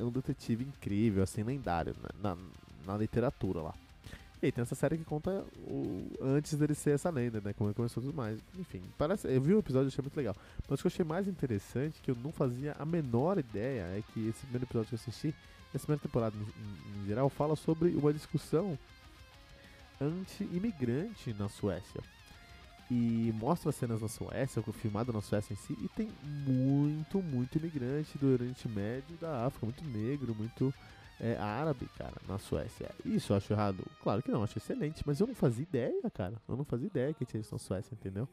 É 0.00 0.04
um 0.04 0.10
detetive 0.10 0.64
incrível, 0.64 1.22
assim, 1.22 1.42
lendário, 1.42 1.94
né? 2.02 2.08
na, 2.22 2.36
na 2.86 2.96
literatura 2.96 3.60
lá. 3.60 3.74
E 4.42 4.46
aí 4.46 4.52
tem 4.52 4.62
essa 4.62 4.74
série 4.74 4.96
que 4.96 5.04
conta 5.04 5.44
o, 5.58 6.16
antes 6.22 6.54
dele 6.54 6.74
ser 6.74 6.92
essa 6.92 7.10
lenda, 7.10 7.42
né? 7.44 7.52
Como 7.52 7.68
ele 7.68 7.74
começou 7.74 8.02
tudo 8.02 8.14
mais. 8.14 8.40
Enfim, 8.58 8.82
parece, 8.96 9.28
eu 9.28 9.40
vi 9.40 9.52
o 9.52 9.58
episódio 9.58 9.88
e 9.88 9.88
achei 9.88 10.02
muito 10.02 10.16
legal. 10.16 10.34
Mas 10.66 10.80
o 10.80 10.82
que 10.82 10.86
eu 10.86 10.90
achei 10.90 11.04
mais 11.04 11.28
interessante, 11.28 12.00
que 12.00 12.10
eu 12.10 12.16
não 12.16 12.32
fazia 12.32 12.74
a 12.78 12.86
menor 12.86 13.38
ideia, 13.38 13.82
é 13.82 14.02
que 14.14 14.28
esse 14.28 14.40
primeiro 14.40 14.64
episódio 14.64 14.88
que 14.88 14.94
eu 14.94 14.98
assisti, 14.98 15.34
essa 15.74 15.84
primeira 15.84 16.02
temporada 16.02 16.34
em, 16.34 17.02
em 17.02 17.06
geral, 17.06 17.28
fala 17.28 17.54
sobre 17.54 17.90
uma 17.90 18.14
discussão 18.14 18.78
anti-imigrante 20.00 21.34
na 21.34 21.50
Suécia. 21.50 22.00
E 22.90 23.32
mostra 23.38 23.70
cenas 23.70 24.02
na 24.02 24.08
Suécia, 24.08 24.60
filmado 24.72 25.12
na 25.12 25.20
Suécia 25.20 25.52
em 25.52 25.56
si, 25.56 25.78
e 25.80 25.88
tem 25.88 26.08
muito, 26.24 27.22
muito 27.22 27.56
imigrante 27.56 28.18
do 28.18 28.32
Oriente 28.32 28.68
Médio 28.68 29.16
da 29.20 29.46
África, 29.46 29.64
muito 29.64 29.84
negro, 29.84 30.34
muito 30.34 30.74
é, 31.20 31.36
árabe, 31.36 31.86
cara, 31.96 32.16
na 32.26 32.36
Suécia. 32.38 32.90
Isso 33.04 33.32
eu 33.32 33.36
acho 33.36 33.52
errado? 33.52 33.84
Claro 34.02 34.22
que 34.22 34.30
não, 34.30 34.42
acho 34.42 34.58
excelente, 34.58 35.04
mas 35.06 35.20
eu 35.20 35.26
não 35.26 35.34
fazia 35.36 35.62
ideia, 35.62 36.10
cara. 36.10 36.34
Eu 36.48 36.56
não 36.56 36.64
fazia 36.64 36.88
ideia 36.88 37.14
que 37.14 37.24
tinha 37.24 37.40
isso 37.40 37.54
na 37.54 37.58
Suécia, 37.58 37.94
entendeu? 37.94 38.26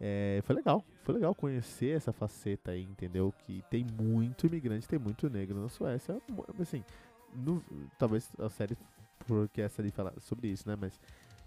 É, 0.00 0.40
foi 0.44 0.54
legal, 0.56 0.84
foi 1.02 1.14
legal 1.14 1.34
conhecer 1.34 1.96
essa 1.96 2.12
faceta 2.12 2.72
aí, 2.72 2.82
entendeu? 2.82 3.32
Que 3.46 3.64
tem 3.70 3.84
muito 3.84 4.46
imigrante, 4.46 4.86
tem 4.86 4.98
muito 4.98 5.28
negro 5.28 5.60
na 5.60 5.68
Suécia. 5.68 6.20
Assim, 6.60 6.84
no, 7.34 7.62
talvez 7.98 8.30
a 8.38 8.48
série, 8.50 8.76
porque 9.26 9.62
a 9.62 9.68
série 9.68 9.90
fala 9.90 10.12
sobre 10.20 10.48
isso, 10.48 10.68
né? 10.68 10.76
Mas 10.78 11.00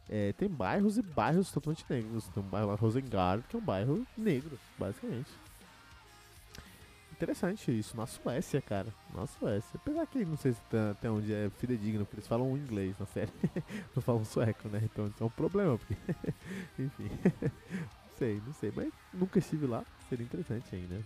é, 0.09 0.33
tem 0.33 0.49
bairros 0.49 0.97
e 0.97 1.01
bairros 1.01 1.51
totalmente 1.51 1.85
negros. 1.89 2.27
Tem 2.29 2.43
um 2.43 2.47
bairro 2.47 2.67
lá, 2.67 2.75
Rosengard, 2.75 3.43
que 3.47 3.55
é 3.55 3.59
um 3.59 3.63
bairro 3.63 4.05
negro, 4.17 4.57
basicamente 4.77 5.31
interessante 7.17 7.77
isso, 7.77 7.97
na 7.97 8.05
Suécia, 8.05 8.61
cara. 8.61 8.93
Na 9.13 9.25
Suécia. 9.25 9.71
Apesar 9.75 10.05
que 10.05 10.23
não 10.23 10.37
sei 10.37 10.53
se 10.53 10.61
tá, 10.69 10.91
até 10.91 11.09
onde 11.09 11.33
é 11.33 11.49
fidedigno, 11.57 12.05
porque 12.05 12.17
eles 12.17 12.27
falam 12.27 12.55
inglês 12.55 12.97
na 12.99 13.05
série. 13.07 13.31
não 13.95 14.01
falam 14.01 14.23
sueco, 14.23 14.69
né? 14.69 14.81
Então 14.83 15.07
isso 15.07 15.23
é 15.23 15.25
um 15.25 15.29
problema, 15.29 15.77
porque. 15.77 15.95
Enfim. 16.79 17.09
não 17.41 18.11
sei, 18.17 18.41
não 18.45 18.53
sei. 18.53 18.71
Mas 18.75 18.93
nunca 19.13 19.39
estive 19.39 19.65
lá. 19.65 19.83
Seria 20.07 20.23
interessante 20.23 20.75
ainda. 20.75 21.01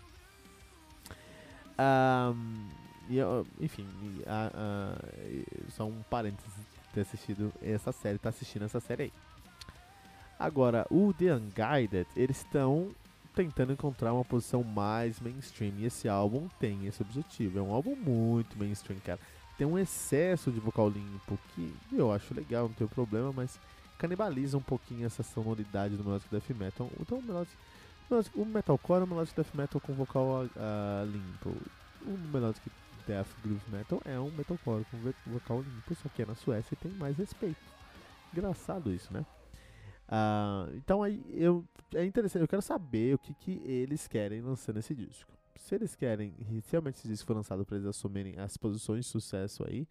Um, 1.80 2.70
e, 3.10 3.18
enfim, 3.64 3.88
só 5.70 5.86
um 5.86 6.04
parênteses 6.04 6.54
ter 6.92 7.02
assistido 7.02 7.52
essa 7.62 7.92
série, 7.92 8.18
tá 8.18 8.30
assistindo 8.30 8.66
essa 8.66 8.80
série 8.80 9.04
aí. 9.04 9.14
Agora, 10.40 10.88
o 10.90 11.14
The 11.14 11.36
Unguided, 11.36 12.08
eles 12.16 12.38
estão 12.38 12.92
tentando 13.36 13.74
encontrar 13.74 14.14
uma 14.14 14.26
posição 14.26 14.64
mais 14.64 15.20
mainstream. 15.20 15.74
E 15.78 15.86
esse 15.86 16.10
álbum 16.10 16.48
tem 16.60 16.86
esse 16.88 17.02
objetivo. 17.02 17.60
É 17.60 17.62
um 17.62 17.74
álbum 17.74 17.96
muito 17.96 18.58
mainstream, 18.58 19.00
cara. 19.00 19.20
Tem 19.58 19.68
um 19.68 19.78
excesso 19.78 20.52
de 20.52 20.60
vocal 20.60 20.90
limpo 20.90 21.38
que 21.54 21.74
eu 21.92 22.12
acho 22.12 22.34
legal, 22.34 22.68
não 22.68 22.74
tem 22.74 22.88
problema, 22.88 23.32
mas 23.32 23.60
canibaliza 23.98 24.58
um 24.58 24.62
pouquinho 24.62 25.06
essa 25.06 25.22
sonoridade 25.22 25.96
do 25.96 26.04
Melodic 26.04 26.30
Death 26.32 26.50
Metal. 26.58 26.90
Então 27.00 27.20
o 27.20 27.22
Melodic, 27.22 27.56
o 28.34 28.46
Metalcore 28.46 29.02
é 29.02 29.04
um 29.04 29.08
Melodic 29.08 29.36
Death 29.36 29.54
Metal 29.54 29.80
com 29.80 29.94
vocal 29.94 30.46
uh, 30.46 31.06
limpo. 31.06 31.56
O 32.04 32.18
Melodic 32.34 32.62
Death 33.06 33.28
Groove 33.44 33.64
Metal 33.70 34.02
é 34.06 34.20
um 34.20 34.32
Metalcore 34.32 34.86
com 34.86 35.32
vocal 35.32 35.62
limpo, 35.62 35.96
só 35.96 36.10
que 36.10 36.22
é 36.22 36.26
na 36.26 36.36
Suécia 36.36 36.74
e 36.74 36.78
tem 36.78 36.92
mais 36.94 37.18
respeito. 37.18 37.60
Engraçado 38.34 38.92
isso, 38.92 39.14
né? 39.14 39.26
Uh, 40.08 40.76
então 40.76 41.02
aí 41.02 41.24
eu 41.30 41.66
é 41.94 42.06
interessante, 42.06 42.42
eu 42.42 42.48
quero 42.48 42.62
saber 42.62 43.16
o 43.16 43.18
que, 43.18 43.34
que 43.34 43.62
eles 43.66 44.08
querem 44.08 44.42
lançando 44.42 44.78
esse 44.80 44.94
disco. 44.94 45.32
Se 45.56 45.76
eles 45.76 45.96
querem, 45.96 46.34
realmente 46.70 46.96
esse 46.96 47.08
disco 47.08 47.28
for 47.28 47.36
lançado 47.36 47.66
para 47.66 47.78
eles 47.78 47.88
assumirem 47.88 48.38
as 48.40 48.58
posições 48.58 49.06
de 49.06 49.12
sucesso 49.12 49.64
aí, 49.68 49.88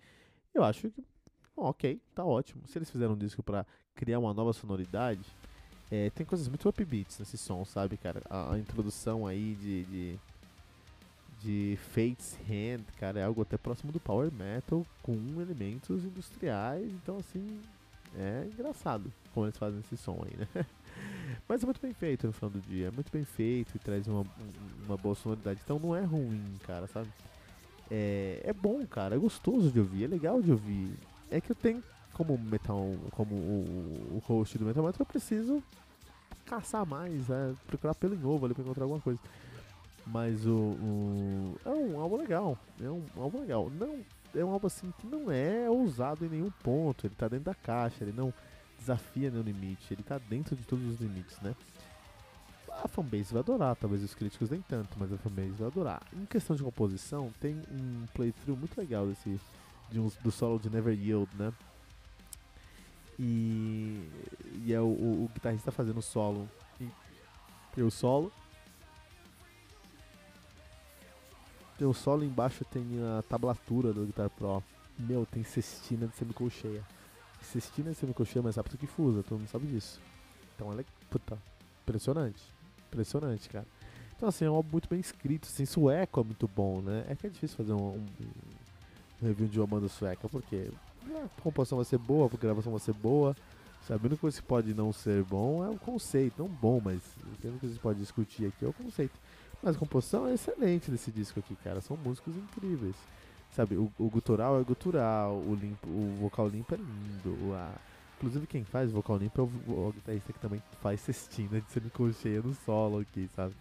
eu 0.54 0.64
acho 0.64 0.90
que 0.90 1.04
ok, 1.56 2.00
tá 2.14 2.24
ótimo. 2.24 2.62
Se 2.66 2.78
eles 2.78 2.90
fizeram 2.90 3.14
um 3.14 3.18
disco 3.18 3.42
para 3.42 3.66
criar 3.94 4.18
uma 4.18 4.32
nova 4.32 4.52
sonoridade, 4.52 5.24
é, 5.90 6.10
tem 6.10 6.24
coisas 6.24 6.48
muito 6.48 6.68
upbeats 6.68 7.18
nesse 7.18 7.36
som, 7.36 7.64
sabe, 7.64 7.96
cara? 7.96 8.22
A, 8.28 8.54
a 8.54 8.58
introdução 8.58 9.26
aí 9.26 9.54
de, 9.56 9.84
de, 9.84 10.18
de 11.42 11.78
Fate's 11.92 12.38
Hand, 12.48 12.84
cara, 12.98 13.20
é 13.20 13.24
algo 13.24 13.42
até 13.42 13.56
próximo 13.56 13.92
do 13.92 14.00
Power 14.00 14.30
Metal 14.32 14.86
com 15.02 15.14
elementos 15.40 16.04
industriais, 16.04 16.90
então 16.92 17.18
assim, 17.18 17.60
é 18.16 18.46
engraçado 18.52 19.12
como 19.32 19.46
eles 19.46 19.56
fazem 19.56 19.80
esse 19.80 19.96
som 19.96 20.22
aí, 20.24 20.36
né? 20.36 20.46
Mas 21.48 21.62
é 21.62 21.66
muito 21.66 21.80
bem 21.80 21.92
feito 21.92 22.26
no 22.26 22.32
final 22.32 22.50
do 22.50 22.60
dia, 22.60 22.88
é 22.88 22.90
muito 22.90 23.10
bem 23.10 23.24
feito 23.24 23.74
e 23.76 23.78
traz 23.78 24.06
uma, 24.06 24.24
uma 24.86 24.96
boa 24.96 25.14
sonoridade. 25.14 25.60
Então 25.64 25.78
não 25.78 25.94
é 25.94 26.02
ruim, 26.02 26.58
cara, 26.66 26.86
sabe? 26.86 27.08
É, 27.90 28.40
é 28.44 28.52
bom, 28.52 28.84
cara, 28.86 29.14
é 29.14 29.18
gostoso 29.18 29.70
de 29.70 29.78
ouvir, 29.78 30.04
é 30.04 30.06
legal 30.08 30.42
de 30.42 30.50
ouvir. 30.50 30.92
É 31.30 31.40
que 31.40 31.50
eu 31.50 31.56
tenho, 31.56 31.82
como 32.12 32.36
metal, 32.36 32.94
como 33.12 33.34
o, 33.34 34.16
o 34.16 34.22
host 34.26 34.58
do 34.58 34.64
Metal 34.64 34.82
Mantra, 34.82 35.02
eu 35.02 35.06
preciso 35.06 35.62
caçar 36.44 36.84
mais, 36.84 37.30
é, 37.30 37.54
procurar 37.66 37.94
pelo 37.94 38.14
em 38.14 38.24
ovo 38.24 38.46
ali 38.46 38.54
pra 38.54 38.64
encontrar 38.64 38.84
alguma 38.84 39.00
coisa. 39.00 39.20
Mas 40.12 40.44
o, 40.44 40.52
o, 40.52 41.56
É 41.64 41.70
um 41.70 42.00
álbum 42.00 42.16
legal. 42.16 42.58
É 42.80 42.90
um 42.90 43.04
álbum 43.16 43.40
legal. 43.40 43.70
Não, 43.70 44.00
é 44.34 44.44
um 44.44 44.50
álbum 44.50 44.66
assim 44.66 44.92
que 44.98 45.06
não 45.06 45.30
é 45.30 45.68
ousado 45.70 46.24
em 46.24 46.28
nenhum 46.28 46.50
ponto. 46.62 47.06
Ele 47.06 47.14
tá 47.14 47.28
dentro 47.28 47.44
da 47.44 47.54
caixa, 47.54 48.02
ele 48.02 48.12
não 48.12 48.32
desafia 48.78 49.30
nenhum 49.30 49.42
limite, 49.42 49.92
ele 49.92 50.02
tá 50.02 50.18
dentro 50.18 50.56
de 50.56 50.64
todos 50.64 50.84
os 50.86 51.00
limites, 51.00 51.38
né? 51.40 51.54
A 52.82 52.88
fanbase 52.88 53.32
vai 53.32 53.40
adorar, 53.40 53.76
talvez 53.76 54.02
os 54.02 54.14
críticos 54.14 54.48
nem 54.48 54.62
tanto, 54.62 54.96
mas 54.98 55.12
a 55.12 55.18
fanbase 55.18 55.50
vai 55.50 55.66
adorar. 55.68 56.02
Em 56.14 56.24
questão 56.24 56.56
de 56.56 56.62
composição, 56.62 57.30
tem 57.38 57.60
um 57.70 58.06
playthrough 58.14 58.56
muito 58.56 58.78
legal 58.78 59.06
desse 59.06 59.38
de 59.90 60.00
um, 60.00 60.10
do 60.22 60.30
solo 60.30 60.58
de 60.58 60.70
Never 60.70 60.94
Yield, 60.94 61.28
né? 61.36 61.52
E, 63.18 64.08
e 64.64 64.72
é 64.72 64.80
o, 64.80 64.84
o, 64.84 65.24
o 65.24 65.30
guitarrista 65.34 65.70
fazendo 65.70 66.00
solo. 66.00 66.48
E, 66.80 66.88
e 67.76 67.82
o 67.82 67.90
solo 67.90 68.32
O 71.80 71.94
solo 71.94 72.24
embaixo, 72.24 72.64
tem 72.64 72.82
a 73.18 73.22
tablatura 73.22 73.92
do 73.92 74.04
Guitar 74.04 74.28
Pro. 74.30 74.62
Meu, 74.98 75.24
tem 75.24 75.42
cestina 75.42 76.06
de 76.06 76.14
semicolcheia. 76.16 76.82
Cestina 77.42 77.90
de 77.90 77.96
semicolcheia 77.96 78.40
é 78.40 78.44
mais 78.44 78.56
rápido 78.56 78.76
que 78.76 78.86
Fusa, 78.86 79.22
todo 79.22 79.38
mundo 79.38 79.48
sabe 79.48 79.66
disso. 79.66 80.00
Então 80.54 80.70
ela 80.70 80.82
é, 80.82 80.84
puta, 81.08 81.38
impressionante. 81.82 82.42
Impressionante, 82.88 83.48
cara. 83.48 83.66
Então 84.14 84.28
assim, 84.28 84.44
é 84.44 84.50
um 84.50 84.54
álbum 84.54 84.72
muito 84.72 84.88
bem 84.88 85.00
escrito, 85.00 85.48
assim, 85.48 85.64
sueco 85.64 86.20
é 86.20 86.24
muito 86.24 86.46
bom, 86.46 86.82
né? 86.82 87.06
É 87.08 87.14
que 87.14 87.26
é 87.26 87.30
difícil 87.30 87.56
fazer 87.56 87.72
um, 87.72 87.94
um, 87.94 88.06
um 89.22 89.26
review 89.26 89.48
de 89.48 89.58
uma 89.58 89.66
banda 89.66 89.88
sueca, 89.88 90.28
porque 90.28 90.70
a 91.08 91.40
composição 91.42 91.76
vai 91.78 91.86
ser 91.86 91.96
boa, 91.96 92.30
a 92.30 92.36
gravação 92.36 92.72
vai 92.72 92.80
ser 92.80 92.92
boa. 92.92 93.34
Sabendo 93.88 94.16
que 94.16 94.22
você 94.22 94.42
pode 94.42 94.74
não 94.74 94.92
ser 94.92 95.24
bom 95.24 95.64
é 95.64 95.70
o 95.70 95.78
conceito, 95.78 96.42
não 96.42 96.48
bom, 96.48 96.82
mas 96.84 97.00
o 97.24 97.58
que 97.58 97.66
você 97.66 97.78
pode 97.78 97.98
discutir 97.98 98.46
aqui 98.46 98.66
é 98.66 98.68
o 98.68 98.72
conceito. 98.74 99.18
Mas 99.62 99.76
a 99.76 99.78
composição 99.78 100.26
é 100.26 100.34
excelente 100.34 100.90
desse 100.90 101.10
disco 101.10 101.38
aqui, 101.40 101.54
cara. 101.56 101.80
São 101.80 101.96
músicos 101.96 102.36
incríveis. 102.36 102.96
Sabe, 103.54 103.74
o, 103.74 103.90
o 103.98 104.08
gutural 104.08 104.60
é 104.60 104.62
gutural, 104.62 105.34
o, 105.34 105.58
limpo, 105.60 105.88
o 105.88 106.16
vocal 106.20 106.46
limpo 106.46 106.72
é 106.72 106.78
lindo, 106.78 107.52
a, 107.52 107.74
Inclusive 108.20 108.46
quem 108.46 108.64
faz 108.64 108.92
vocal 108.92 109.16
limpo 109.16 109.40
é 109.40 109.44
o, 109.44 109.72
o 109.72 109.92
guitarrista 109.92 110.30
que 110.30 110.38
também 110.38 110.62
faz 110.82 111.00
cestina 111.00 111.58
de 111.58 111.72
semicolcheia 111.72 112.42
no 112.42 112.54
solo 112.66 113.00
aqui, 113.00 113.30
sabe? 113.34 113.54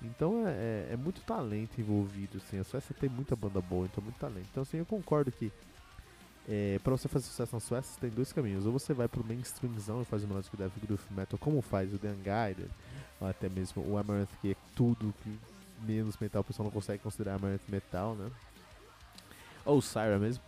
Então 0.00 0.46
é, 0.46 0.52
é, 0.52 0.88
é, 0.92 0.96
muito 0.96 1.20
talento 1.22 1.80
envolvido, 1.80 2.38
assim. 2.38 2.60
A 2.60 2.64
Suécia 2.64 2.94
tem 2.98 3.10
muita 3.10 3.34
banda 3.34 3.60
boa, 3.60 3.86
então 3.86 4.02
muito 4.02 4.16
talento. 4.16 4.46
Então 4.52 4.62
assim, 4.62 4.76
eu 4.76 4.86
concordo 4.86 5.32
que 5.32 5.50
é, 6.48 6.78
para 6.82 6.92
você 6.92 7.08
fazer 7.08 7.26
sucesso 7.26 7.56
na 7.56 7.58
Suécia, 7.58 8.00
tem 8.00 8.08
dois 8.08 8.32
caminhos. 8.32 8.66
Ou 8.66 8.72
você 8.72 8.94
vai 8.94 9.08
pro 9.08 9.24
mainstreamzão 9.24 10.00
e 10.00 10.04
faz 10.04 10.22
o 10.22 10.28
melodic 10.28 10.56
death 10.56 10.72
groove 10.80 11.02
metal, 11.10 11.36
como 11.36 11.60
faz 11.60 11.92
o 11.92 11.96
Unguided, 11.96 12.62
ou 12.62 12.70
até 13.20 13.48
mesmo 13.48 13.82
o 13.82 13.96
Amaranth, 13.96 14.30
que 14.40 14.52
é 14.52 14.56
tudo 14.74 15.14
que 15.22 15.38
menos 15.82 16.16
metal 16.18 16.40
o 16.40 16.44
pessoal 16.44 16.64
não 16.64 16.72
consegue 16.72 17.02
considerar 17.02 17.34
Amaranth 17.34 17.68
metal, 17.68 18.14
né? 18.14 18.30
Ou 19.64 19.80
Syra 19.80 20.18
mesmo. 20.18 20.42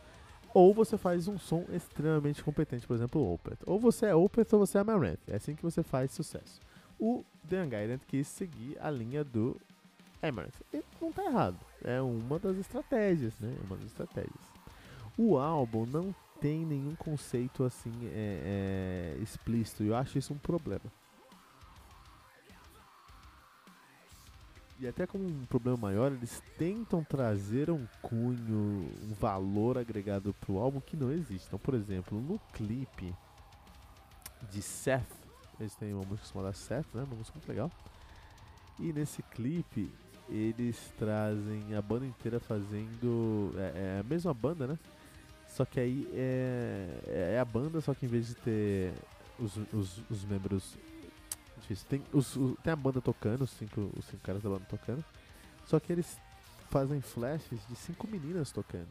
Ou 0.53 0.75
você 0.75 0.99
faz 0.99 1.29
um 1.29 1.39
som 1.39 1.65
extremamente 1.73 2.43
competente, 2.43 2.87
por 2.87 2.95
exemplo, 2.95 3.21
o 3.21 3.35
Opeth. 3.35 3.59
Ou 3.67 3.79
você 3.79 4.07
é 4.07 4.15
Opeth 4.15 4.49
ou 4.53 4.67
você 4.67 4.79
é 4.79 4.81
Amaranth. 4.81 5.21
É 5.29 5.37
assim 5.37 5.55
que 5.55 5.63
você 5.63 5.83
faz 5.83 6.11
sucesso. 6.11 6.61
O 6.99 7.25
The 7.49 7.63
Unguided 7.63 8.01
quis 8.07 8.27
seguir 8.27 8.77
a 8.81 8.91
linha 8.91 9.23
do 9.23 9.57
Amaranth. 10.21 10.61
E 10.73 10.83
não 11.01 11.13
tá 11.13 11.25
errado. 11.25 11.57
É 11.85 12.01
uma 12.01 12.39
das 12.39 12.57
estratégias, 12.57 13.33
né? 13.39 13.55
Uma 13.65 13.77
das 13.77 13.87
estratégias. 13.87 14.51
O 15.17 15.39
álbum 15.39 15.87
não 15.87 16.15
tem 16.41 16.65
nenhum 16.65 16.95
conceito 16.97 17.63
assim 17.63 17.93
é, 18.07 19.17
é, 19.17 19.23
explícito. 19.23 19.85
Eu 19.85 19.95
acho 19.95 20.19
isso 20.19 20.33
um 20.33 20.39
problema. 20.39 20.83
E 24.81 24.89
até 24.89 25.07
como 25.07 25.27
um 25.27 25.45
problema 25.45 25.77
maior, 25.77 26.11
eles 26.11 26.43
tentam 26.57 27.05
trazer 27.05 27.71
um 27.71 27.87
cunho, 28.01 28.91
um 29.03 29.13
valor 29.21 29.77
agregado 29.77 30.33
pro 30.41 30.57
álbum 30.59 30.81
que 30.81 30.97
não 30.97 31.13
existe. 31.13 31.47
Então, 31.47 31.59
por 31.59 31.75
exemplo, 31.75 32.19
no 32.19 32.41
clipe 32.55 33.15
de 34.51 34.63
Seth, 34.63 35.05
eles 35.61 35.75
têm 35.75 35.93
uma 35.93 36.05
música 36.07 36.27
chamada 36.29 36.55
Seth, 36.55 36.87
né? 36.95 37.03
Uma 37.03 37.17
música 37.17 37.37
muito 37.37 37.49
legal. 37.49 37.71
E 38.79 38.91
nesse 38.91 39.23
clipe, 39.23 39.91
eles 40.31 40.79
trazem 40.99 41.75
a 41.77 41.83
banda 41.83 42.07
inteira 42.07 42.41
fazendo. 42.41 43.53
É, 43.59 43.97
é 43.97 44.01
a 44.01 44.03
mesma 44.03 44.33
banda, 44.33 44.67
né? 44.67 44.79
Só 45.47 45.67
que 45.67 45.79
aí 45.79 46.09
é, 46.15 47.35
é 47.35 47.39
a 47.39 47.45
banda, 47.45 47.83
só 47.83 47.93
que 47.93 48.07
em 48.07 48.09
vez 48.09 48.29
de 48.29 48.35
ter 48.37 48.95
os, 49.39 49.59
os, 49.75 50.03
os 50.09 50.25
membros 50.25 50.75
difícil. 51.71 51.87
Tem, 51.89 52.03
os, 52.13 52.37
tem 52.63 52.73
a 52.73 52.77
banda 52.77 53.01
tocando, 53.01 53.43
os 53.43 53.51
cinco, 53.51 53.91
os 53.97 54.05
cinco 54.07 54.23
caras 54.23 54.43
da 54.43 54.49
banda 54.49 54.65
tocando. 54.69 55.05
Só 55.67 55.79
que 55.79 55.93
eles 55.93 56.19
fazem 56.69 57.01
flashes 57.01 57.61
de 57.69 57.77
cinco 57.77 58.07
meninas 58.09 58.51
tocando. 58.51 58.89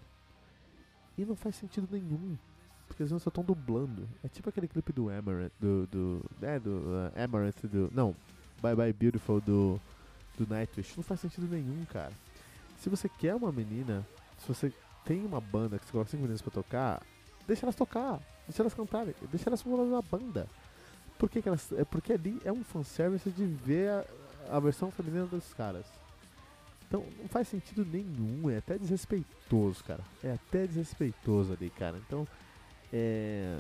E 1.18 1.26
não 1.26 1.36
faz 1.36 1.56
sentido 1.56 1.88
nenhum. 1.92 2.38
Porque 2.88 3.04
eles 3.04 3.12
não 3.12 3.20
só 3.20 3.30
estão 3.30 3.44
dublando. 3.44 4.08
É 4.24 4.28
tipo 4.28 4.50
aquele 4.50 4.68
clipe 4.68 4.92
do 4.92 5.10
Amaranth, 5.10 5.52
do. 5.60 5.88
do 5.88 6.26
é, 6.42 6.60
do 6.60 6.70
uh, 6.70 7.24
Amaranth, 7.24 7.62
do. 7.64 7.90
Não, 7.94 8.16
Bye 8.62 8.76
Bye 8.76 8.94
Beautiful 8.94 9.42
do. 9.42 9.80
Do 10.38 10.48
Nightwish. 10.48 10.96
Não 10.96 11.04
faz 11.04 11.20
sentido 11.20 11.48
nenhum, 11.48 11.86
cara. 11.86 12.14
Se 12.78 12.90
você 12.90 13.10
quer 13.10 13.36
uma 13.36 13.52
menina, 13.52 14.08
se 14.38 14.48
você 14.48 14.74
tem 15.04 15.26
uma 15.26 15.42
banda 15.42 15.78
que 15.78 15.86
você 15.86 15.92
coloca 15.92 16.10
cinco 16.10 16.22
meninas 16.22 16.42
pra 16.42 16.52
tocar, 16.52 17.02
deixa 17.46 17.66
elas 17.66 17.76
tocar, 17.76 18.22
deixa 18.48 18.62
elas 18.62 18.74
cantarem, 18.74 19.14
deixa 19.30 19.50
elas 19.50 19.62
formarem 19.62 19.92
uma 19.92 20.02
banda. 20.02 20.48
Por 21.20 21.30
que, 21.30 21.42
que 21.42 21.50
elas. 21.50 21.70
É 21.74 21.84
porque 21.84 22.14
ali 22.14 22.42
é 22.46 22.52
um 22.52 22.64
fanservice 22.64 23.30
de 23.30 23.46
ver 23.46 23.90
a, 23.90 24.06
a 24.56 24.60
versão 24.60 24.90
feminina 24.90 25.26
dos 25.26 25.54
caras. 25.54 25.86
Então 26.88 27.06
não 27.20 27.28
faz 27.28 27.50
sentido 27.50 27.86
nenhum, 27.86 28.50
é 28.50 28.58
até 28.58 28.78
desrespeitoso, 28.78 29.84
cara. 29.84 30.02
É 30.24 30.32
até 30.32 30.66
desrespeitoso 30.66 31.54
ali, 31.54 31.70
cara. 31.70 31.98
Então 31.98 32.26
é. 32.92 33.60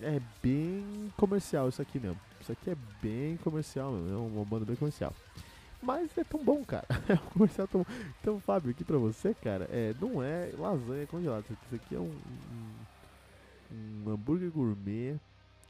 É 0.00 0.20
bem 0.40 1.12
comercial 1.16 1.68
isso 1.68 1.82
aqui 1.82 1.98
mesmo. 1.98 2.20
Isso 2.40 2.52
aqui 2.52 2.70
é 2.70 2.76
bem 3.02 3.36
comercial 3.38 3.90
mesmo. 3.90 4.14
É 4.14 4.16
uma 4.16 4.44
banda 4.44 4.64
bem 4.64 4.76
comercial. 4.76 5.12
Mas 5.82 6.16
é 6.16 6.22
tão 6.22 6.44
bom, 6.44 6.62
cara. 6.64 6.86
É 7.08 7.14
um 7.14 7.30
comercial 7.30 7.66
tão 7.66 7.82
bom. 7.82 7.86
Então, 8.20 8.38
Fábio, 8.38 8.70
aqui 8.70 8.84
pra 8.84 8.98
você, 8.98 9.34
cara, 9.34 9.68
é, 9.72 9.92
não 10.00 10.22
é 10.22 10.52
lasanha 10.56 11.06
congelada. 11.06 11.44
Isso 11.50 11.74
aqui 11.74 11.96
é 11.96 11.98
um, 11.98 12.14
um, 13.72 14.06
um 14.06 14.12
hambúrguer 14.12 14.50
gourmet 14.52 15.18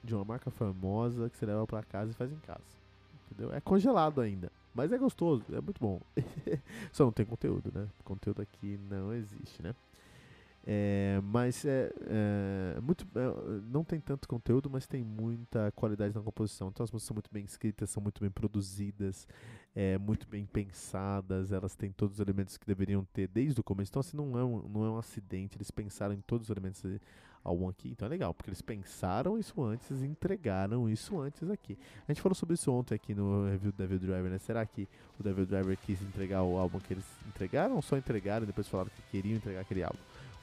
de 0.08 0.14
uma 0.14 0.24
marca 0.24 0.50
famosa 0.50 1.28
que 1.30 1.36
você 1.36 1.46
leva 1.46 1.66
para 1.66 1.82
casa 1.82 2.10
e 2.10 2.14
faz 2.14 2.32
em 2.32 2.38
casa. 2.38 2.78
Entendeu? 3.30 3.54
É 3.54 3.60
congelado 3.60 4.20
ainda, 4.20 4.50
mas 4.74 4.92
é 4.92 4.98
gostoso, 4.98 5.44
é 5.52 5.60
muito 5.60 5.80
bom. 5.80 6.00
Só 6.92 7.04
não 7.04 7.12
tem 7.12 7.26
conteúdo, 7.26 7.70
né? 7.74 7.86
Conteúdo 8.04 8.42
aqui 8.42 8.78
não 8.88 9.12
existe, 9.12 9.62
né? 9.62 9.74
É, 10.70 11.18
mas 11.24 11.64
é, 11.64 11.90
é 12.76 12.80
muito, 12.80 13.06
é, 13.14 13.60
não 13.70 13.82
tem 13.82 13.98
tanto 14.00 14.28
conteúdo, 14.28 14.68
mas 14.68 14.86
tem 14.86 15.02
muita 15.02 15.72
qualidade 15.72 16.14
na 16.14 16.20
composição. 16.20 16.68
Então 16.68 16.84
as 16.84 16.90
músicas 16.90 17.06
são 17.06 17.14
muito 17.14 17.30
bem 17.32 17.44
escritas, 17.44 17.88
são 17.88 18.02
muito 18.02 18.20
bem 18.20 18.30
produzidas, 18.30 19.26
é, 19.74 19.96
muito 19.96 20.28
bem 20.28 20.44
pensadas. 20.44 21.52
Elas 21.52 21.74
têm 21.74 21.90
todos 21.90 22.16
os 22.16 22.20
elementos 22.20 22.58
que 22.58 22.66
deveriam 22.66 23.02
ter 23.12 23.28
desde 23.28 23.58
o 23.58 23.64
começo. 23.64 23.90
Então 23.90 24.00
assim 24.00 24.16
não 24.16 24.38
é 24.38 24.44
um, 24.44 24.68
não 24.68 24.84
é 24.84 24.90
um 24.90 24.98
acidente. 24.98 25.56
Eles 25.56 25.70
pensaram 25.70 26.14
em 26.14 26.20
todos 26.20 26.48
os 26.48 26.50
elementos 26.50 26.82
algum 27.42 27.68
aqui, 27.68 27.88
então 27.88 28.06
é 28.06 28.08
legal, 28.08 28.34
porque 28.34 28.50
eles 28.50 28.60
pensaram 28.60 29.38
isso 29.38 29.62
antes 29.62 29.88
e 30.02 30.06
entregaram 30.06 30.88
isso 30.88 31.18
antes 31.20 31.48
aqui. 31.50 31.78
A 32.06 32.12
gente 32.12 32.20
falou 32.20 32.34
sobre 32.34 32.54
isso 32.54 32.70
ontem 32.72 32.94
aqui 32.94 33.14
no 33.14 33.46
review 33.46 33.72
do 33.72 33.76
Devil 33.78 33.98
Driver, 33.98 34.30
né? 34.30 34.38
Será 34.38 34.64
que 34.66 34.88
o 35.18 35.22
Devil 35.22 35.46
Driver 35.46 35.76
quis 35.78 36.00
entregar 36.02 36.42
o 36.42 36.56
álbum 36.56 36.78
que 36.78 36.94
eles 36.94 37.04
entregaram 37.26 37.76
ou 37.76 37.82
só 37.82 37.96
entregaram 37.96 38.44
e 38.44 38.46
depois 38.46 38.68
falaram 38.68 38.90
que 38.94 39.02
queriam 39.10 39.36
entregar 39.36 39.60
aquele 39.60 39.82
álbum? 39.82 39.98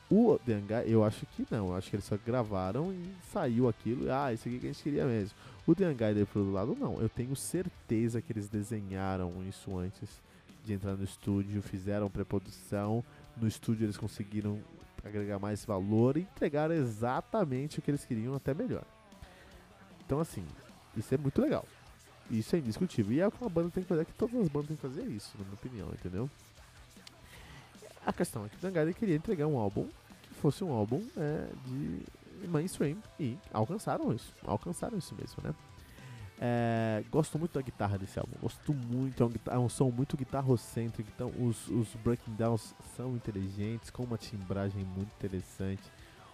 O 0.09 0.37
The 0.45 0.83
eu 0.85 1.03
acho 1.03 1.25
que 1.25 1.47
não, 1.49 1.69
eu 1.69 1.75
acho 1.75 1.89
que 1.89 1.95
eles 1.95 2.05
só 2.05 2.15
gravaram 2.23 2.93
e 2.93 3.07
saiu 3.31 3.67
aquilo, 3.67 4.11
ah, 4.11 4.31
isso 4.31 4.47
aqui 4.47 4.59
que 4.59 4.67
a 4.67 4.71
gente 4.71 4.83
queria 4.83 5.05
mesmo. 5.05 5.35
O 5.65 5.73
The 5.73 5.87
Unguided 5.87 6.25
pro 6.27 6.51
lado 6.51 6.77
não, 6.79 7.01
eu 7.01 7.09
tenho 7.09 7.35
certeza 7.35 8.21
que 8.21 8.31
eles 8.31 8.47
desenharam 8.47 9.33
isso 9.49 9.75
antes 9.75 10.21
de 10.63 10.73
entrar 10.73 10.95
no 10.95 11.03
estúdio, 11.03 11.61
fizeram 11.61 12.09
pré-produção, 12.09 13.03
no 13.35 13.47
estúdio 13.47 13.85
eles 13.85 13.97
conseguiram 13.97 14.59
agregar 15.05 15.39
mais 15.39 15.63
valor 15.63 16.17
e 16.17 16.21
entregar 16.21 16.71
exatamente 16.71 17.79
o 17.79 17.81
que 17.81 17.91
eles 17.91 18.03
queriam, 18.03 18.35
até 18.35 18.53
melhor. 18.53 18.83
Então, 20.05 20.19
assim, 20.19 20.45
isso 20.97 21.13
é 21.13 21.17
muito 21.17 21.41
legal. 21.41 21.65
Isso 22.29 22.55
é 22.55 22.59
indiscutível. 22.59 23.13
E 23.13 23.19
é 23.19 23.27
o 23.27 23.31
que 23.31 23.41
uma 23.41 23.49
banda 23.49 23.69
tem 23.69 23.83
que 23.83 23.89
fazer, 23.89 24.01
é 24.01 24.05
que 24.05 24.13
todas 24.13 24.35
as 24.39 24.47
bandas 24.47 24.67
têm 24.67 24.75
que 24.75 24.81
fazer 24.81 25.03
isso, 25.03 25.37
na 25.37 25.43
minha 25.43 25.53
opinião, 25.53 25.89
entendeu? 25.89 26.29
A 28.05 28.11
questão 28.13 28.45
é 28.45 28.49
que 28.49 28.55
o 28.55 28.59
Dangada 28.59 28.91
queria 28.93 29.15
entregar 29.15 29.47
um 29.47 29.57
álbum 29.57 29.87
que 30.23 30.33
fosse 30.35 30.63
um 30.63 30.71
álbum 30.71 31.03
é, 31.17 31.47
de 31.65 32.47
mainstream 32.47 32.97
e 33.19 33.37
alcançaram 33.51 34.13
isso. 34.13 34.33
Alcançaram 34.43 34.97
isso 34.97 35.15
mesmo, 35.15 35.41
né? 35.43 35.53
É, 36.39 37.03
gosto 37.09 37.39
muito 37.39 37.53
da 37.53 37.61
guitarra 37.61 37.97
desse 37.97 38.19
álbum, 38.19 38.33
gosto 38.41 38.73
muito, 38.73 39.23
é 39.23 39.25
um, 39.25 39.31
é 39.55 39.59
um 39.59 39.69
som 39.69 39.89
muito 39.89 40.17
guitarrocêntrico, 40.17 41.09
então 41.15 41.31
os, 41.39 41.69
os 41.69 41.95
breaking 42.03 42.33
downs 42.35 42.75
são 42.95 43.15
inteligentes, 43.15 43.89
com 43.89 44.03
uma 44.03 44.17
timbragem 44.17 44.83
muito 44.83 45.11
interessante. 45.17 45.83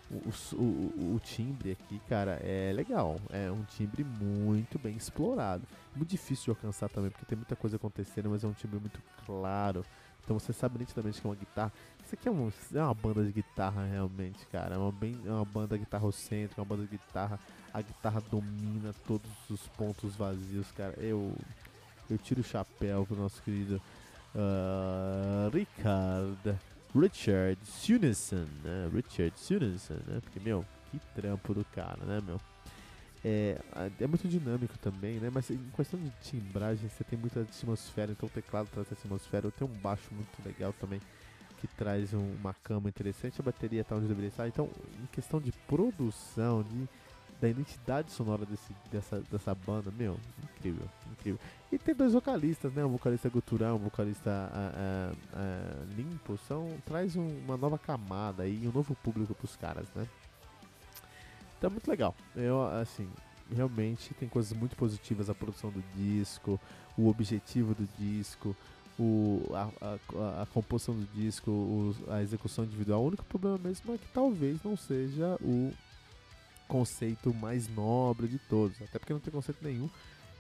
O, 0.10 0.56
o, 0.56 0.62
o, 0.62 1.16
o, 1.16 1.20
timbre 1.20 1.72
aqui, 1.72 2.02
cara, 2.10 2.34
é 2.44 2.74
legal, 2.74 3.18
é 3.30 3.50
um 3.50 3.64
timbre 3.64 4.04
muito 4.04 4.78
bem 4.78 4.98
explorado. 4.98 5.66
Muito 5.96 6.10
difícil 6.10 6.46
de 6.46 6.50
alcançar 6.50 6.90
também, 6.90 7.10
porque 7.10 7.26
tem 7.26 7.38
muita 7.38 7.56
coisa 7.56 7.78
acontecendo, 7.78 8.30
mas 8.30 8.44
é 8.44 8.48
um 8.48 8.52
timbre 8.52 8.78
muito 8.78 9.00
claro. 9.26 9.86
Então 10.22 10.38
você 10.38 10.52
sabe 10.52 10.80
nitidamente 10.80 11.22
que 11.22 11.26
é 11.26 11.30
uma 11.30 11.36
guitarra. 11.36 11.72
Isso 12.04 12.14
aqui 12.14 12.28
é, 12.28 12.32
um, 12.32 12.52
é 12.74 12.84
uma 12.84 12.94
banda 12.94 13.24
de 13.24 13.32
guitarra 13.32 13.86
realmente, 13.86 14.46
cara. 14.48 14.76
É 14.76 14.78
uma, 14.78 14.92
bem, 14.92 15.18
é 15.26 15.32
uma 15.32 15.46
banda 15.46 15.78
guitarrocêntrica, 15.78 16.62
uma 16.62 16.66
banda 16.66 16.84
de 16.84 16.90
guitarra 16.90 17.40
a 17.74 17.82
guitarra 17.82 18.22
domina 18.30 18.94
todos 19.08 19.32
os 19.50 19.62
pontos 19.70 20.16
vazios, 20.16 20.72
cara. 20.72 20.94
Eu, 20.98 21.34
eu 22.10 22.18
tiro 22.18 22.42
o 22.42 22.44
chapéu 22.44 23.06
pro 23.06 23.16
nosso 23.16 23.42
querido 23.42 23.82
uh, 24.36 25.50
Richard, 25.54 26.60
Richard 26.94 27.60
Sunison, 27.66 28.48
né? 28.64 28.90
Richard 28.94 29.40
Sunison, 29.40 29.96
né? 30.06 30.20
Porque, 30.22 30.40
meu, 30.40 30.66
que 30.90 31.00
trampo 31.16 31.54
do 31.54 31.66
cara, 31.66 32.04
né, 32.06 32.22
meu? 32.26 32.40
É, 33.24 33.58
é 34.00 34.08
muito 34.08 34.28
dinâmico 34.28 34.78
também, 34.80 35.20
né? 35.20 35.30
Mas 35.32 35.50
em 35.52 35.58
questão 35.76 36.00
de 36.00 36.12
timbragem, 36.22 36.90
você 36.90 37.04
tem 37.04 37.18
muita 37.18 37.42
atmosfera, 37.42 38.12
então 38.12 38.28
o 38.28 38.32
teclado 38.32 38.68
traz 38.72 38.92
atmosfera. 38.92 39.48
Eu 39.48 39.52
tenho 39.52 39.70
um 39.70 39.76
baixo 39.76 40.12
muito 40.12 40.32
legal 40.44 40.74
também, 40.74 41.00
que 41.60 41.68
traz 41.68 42.14
um, 42.14 42.34
uma 42.40 42.54
cama 42.56 42.90
interessante, 42.90 43.40
a 43.40 43.44
bateria 43.44 43.84
tá 43.84 43.96
onde 43.96 44.08
deveria 44.08 44.30
estar. 44.30 44.48
Então, 44.48 44.68
em 45.02 45.06
questão 45.08 45.40
de 45.40 45.52
produção, 45.68 46.64
de 46.64 46.90
da 47.42 47.50
identidade 47.50 48.12
sonora 48.12 48.46
desse, 48.46 48.72
dessa, 48.92 49.20
dessa 49.32 49.56
banda, 49.56 49.92
meu, 49.98 50.18
incrível, 50.44 50.88
incrível. 51.12 51.40
E 51.72 51.78
tem 51.78 51.96
dois 51.96 52.14
vocalistas, 52.14 52.72
né? 52.72 52.86
Um 52.86 52.90
vocalista 52.90 53.28
gutural, 53.30 53.76
um 53.76 53.80
vocalista 53.80 54.30
a, 54.30 55.14
a, 55.34 55.40
a, 55.40 55.96
limpo, 55.98 56.38
são, 56.48 56.78
traz 56.86 57.16
um, 57.16 57.28
uma 57.40 57.58
nova 57.58 57.80
camada 57.80 58.48
e 58.48 58.68
um 58.68 58.72
novo 58.72 58.96
público 59.04 59.34
pros 59.34 59.56
caras, 59.56 59.88
né? 59.96 60.08
Então 61.58 61.68
é 61.70 61.72
muito 61.72 61.90
legal. 61.90 62.16
Eu, 62.36 62.62
assim, 62.80 63.10
realmente 63.54 64.14
tem 64.14 64.30
coisas 64.30 64.56
muito 64.56 64.76
positivas 64.76 65.28
a 65.28 65.34
produção 65.34 65.72
do 65.72 65.84
disco, 65.96 66.60
o 66.96 67.08
objetivo 67.08 67.74
do 67.74 67.90
disco, 67.98 68.56
o, 69.00 69.44
a, 69.54 69.70
a, 69.82 70.44
a 70.44 70.46
composição 70.46 70.94
do 70.94 71.08
disco, 71.16 71.50
o, 71.50 71.96
a 72.08 72.22
execução 72.22 72.66
individual. 72.66 73.02
O 73.02 73.08
único 73.08 73.26
problema 73.26 73.58
mesmo 73.58 73.96
é 73.96 73.98
que 73.98 74.08
talvez 74.14 74.64
não 74.64 74.78
seja 74.78 75.38
o 75.42 75.74
conceito 76.72 77.34
mais 77.34 77.68
nobre 77.68 78.30
de 78.30 78.40
todos, 78.40 78.82
até 78.82 78.98
porque 78.98 79.12
não 79.12 79.20
tem 79.20 79.32
conceito 79.32 79.62
nenhum 79.62 79.90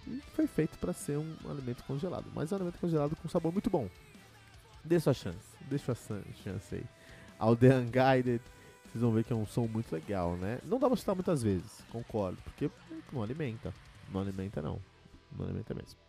e 0.07 0.21
foi 0.33 0.47
feito 0.47 0.77
para 0.79 0.93
ser 0.93 1.17
um 1.17 1.35
alimento 1.49 1.83
congelado, 1.83 2.25
mas 2.33 2.51
é 2.51 2.55
um 2.55 2.59
alimento 2.59 2.79
congelado 2.79 3.17
com 3.17 3.27
sabor 3.27 3.51
muito 3.51 3.69
bom. 3.69 3.89
Dê 4.83 4.97
sua 4.97 5.13
chance, 5.13 5.57
dê 5.69 5.77
sua 5.77 5.93
chance 5.93 6.73
aí. 6.73 6.85
Ao 7.37 7.53
The 7.53 7.75
Unguided, 7.75 8.41
vocês 8.85 9.01
vão 9.01 9.11
ver 9.11 9.25
que 9.25 9.33
é 9.33 9.35
um 9.35 9.45
som 9.45 9.67
muito 9.67 9.91
legal, 9.91 10.37
né? 10.37 10.59
Não 10.63 10.79
dá 10.79 10.87
pra 10.87 10.95
escutar 10.95 11.15
muitas 11.15 11.43
vezes, 11.43 11.83
concordo, 11.91 12.37
porque 12.43 12.71
não 13.11 13.21
alimenta, 13.21 13.73
não 14.09 14.21
alimenta 14.21 14.61
não, 14.61 14.79
não 15.37 15.45
alimenta 15.45 15.73
mesmo. 15.73 15.99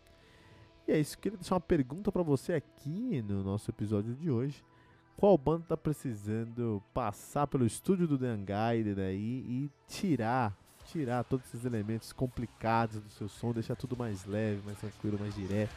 E 0.87 0.92
é 0.92 1.00
isso, 1.00 1.18
queria 1.18 1.37
deixar 1.37 1.56
uma 1.56 1.61
pergunta 1.61 2.12
para 2.12 2.22
você 2.22 2.52
aqui 2.52 3.20
no 3.22 3.42
nosso 3.42 3.68
episódio 3.70 4.14
de 4.14 4.30
hoje. 4.30 4.62
Qual 5.16 5.38
banda 5.38 5.64
tá 5.68 5.77
precisando 5.77 6.83
passar 6.92 7.46
pelo 7.46 7.64
estúdio 7.64 8.09
do 8.09 8.18
The 8.18 8.33
Unguided 8.33 9.01
aí 9.01 9.44
e 9.48 9.70
tirar 9.87 10.53
tirar 10.92 11.25
todos 11.25 11.46
esses 11.46 11.64
elementos 11.64 12.12
complicados 12.12 13.01
do 13.01 13.11
seu 13.11 13.29
som, 13.29 13.53
deixar 13.53 13.75
tudo 13.77 13.96
mais 13.96 14.27
leve, 14.27 14.61
mais 14.64 14.79
tranquilo, 14.79 15.18
mais 15.18 15.35
direto, 15.35 15.75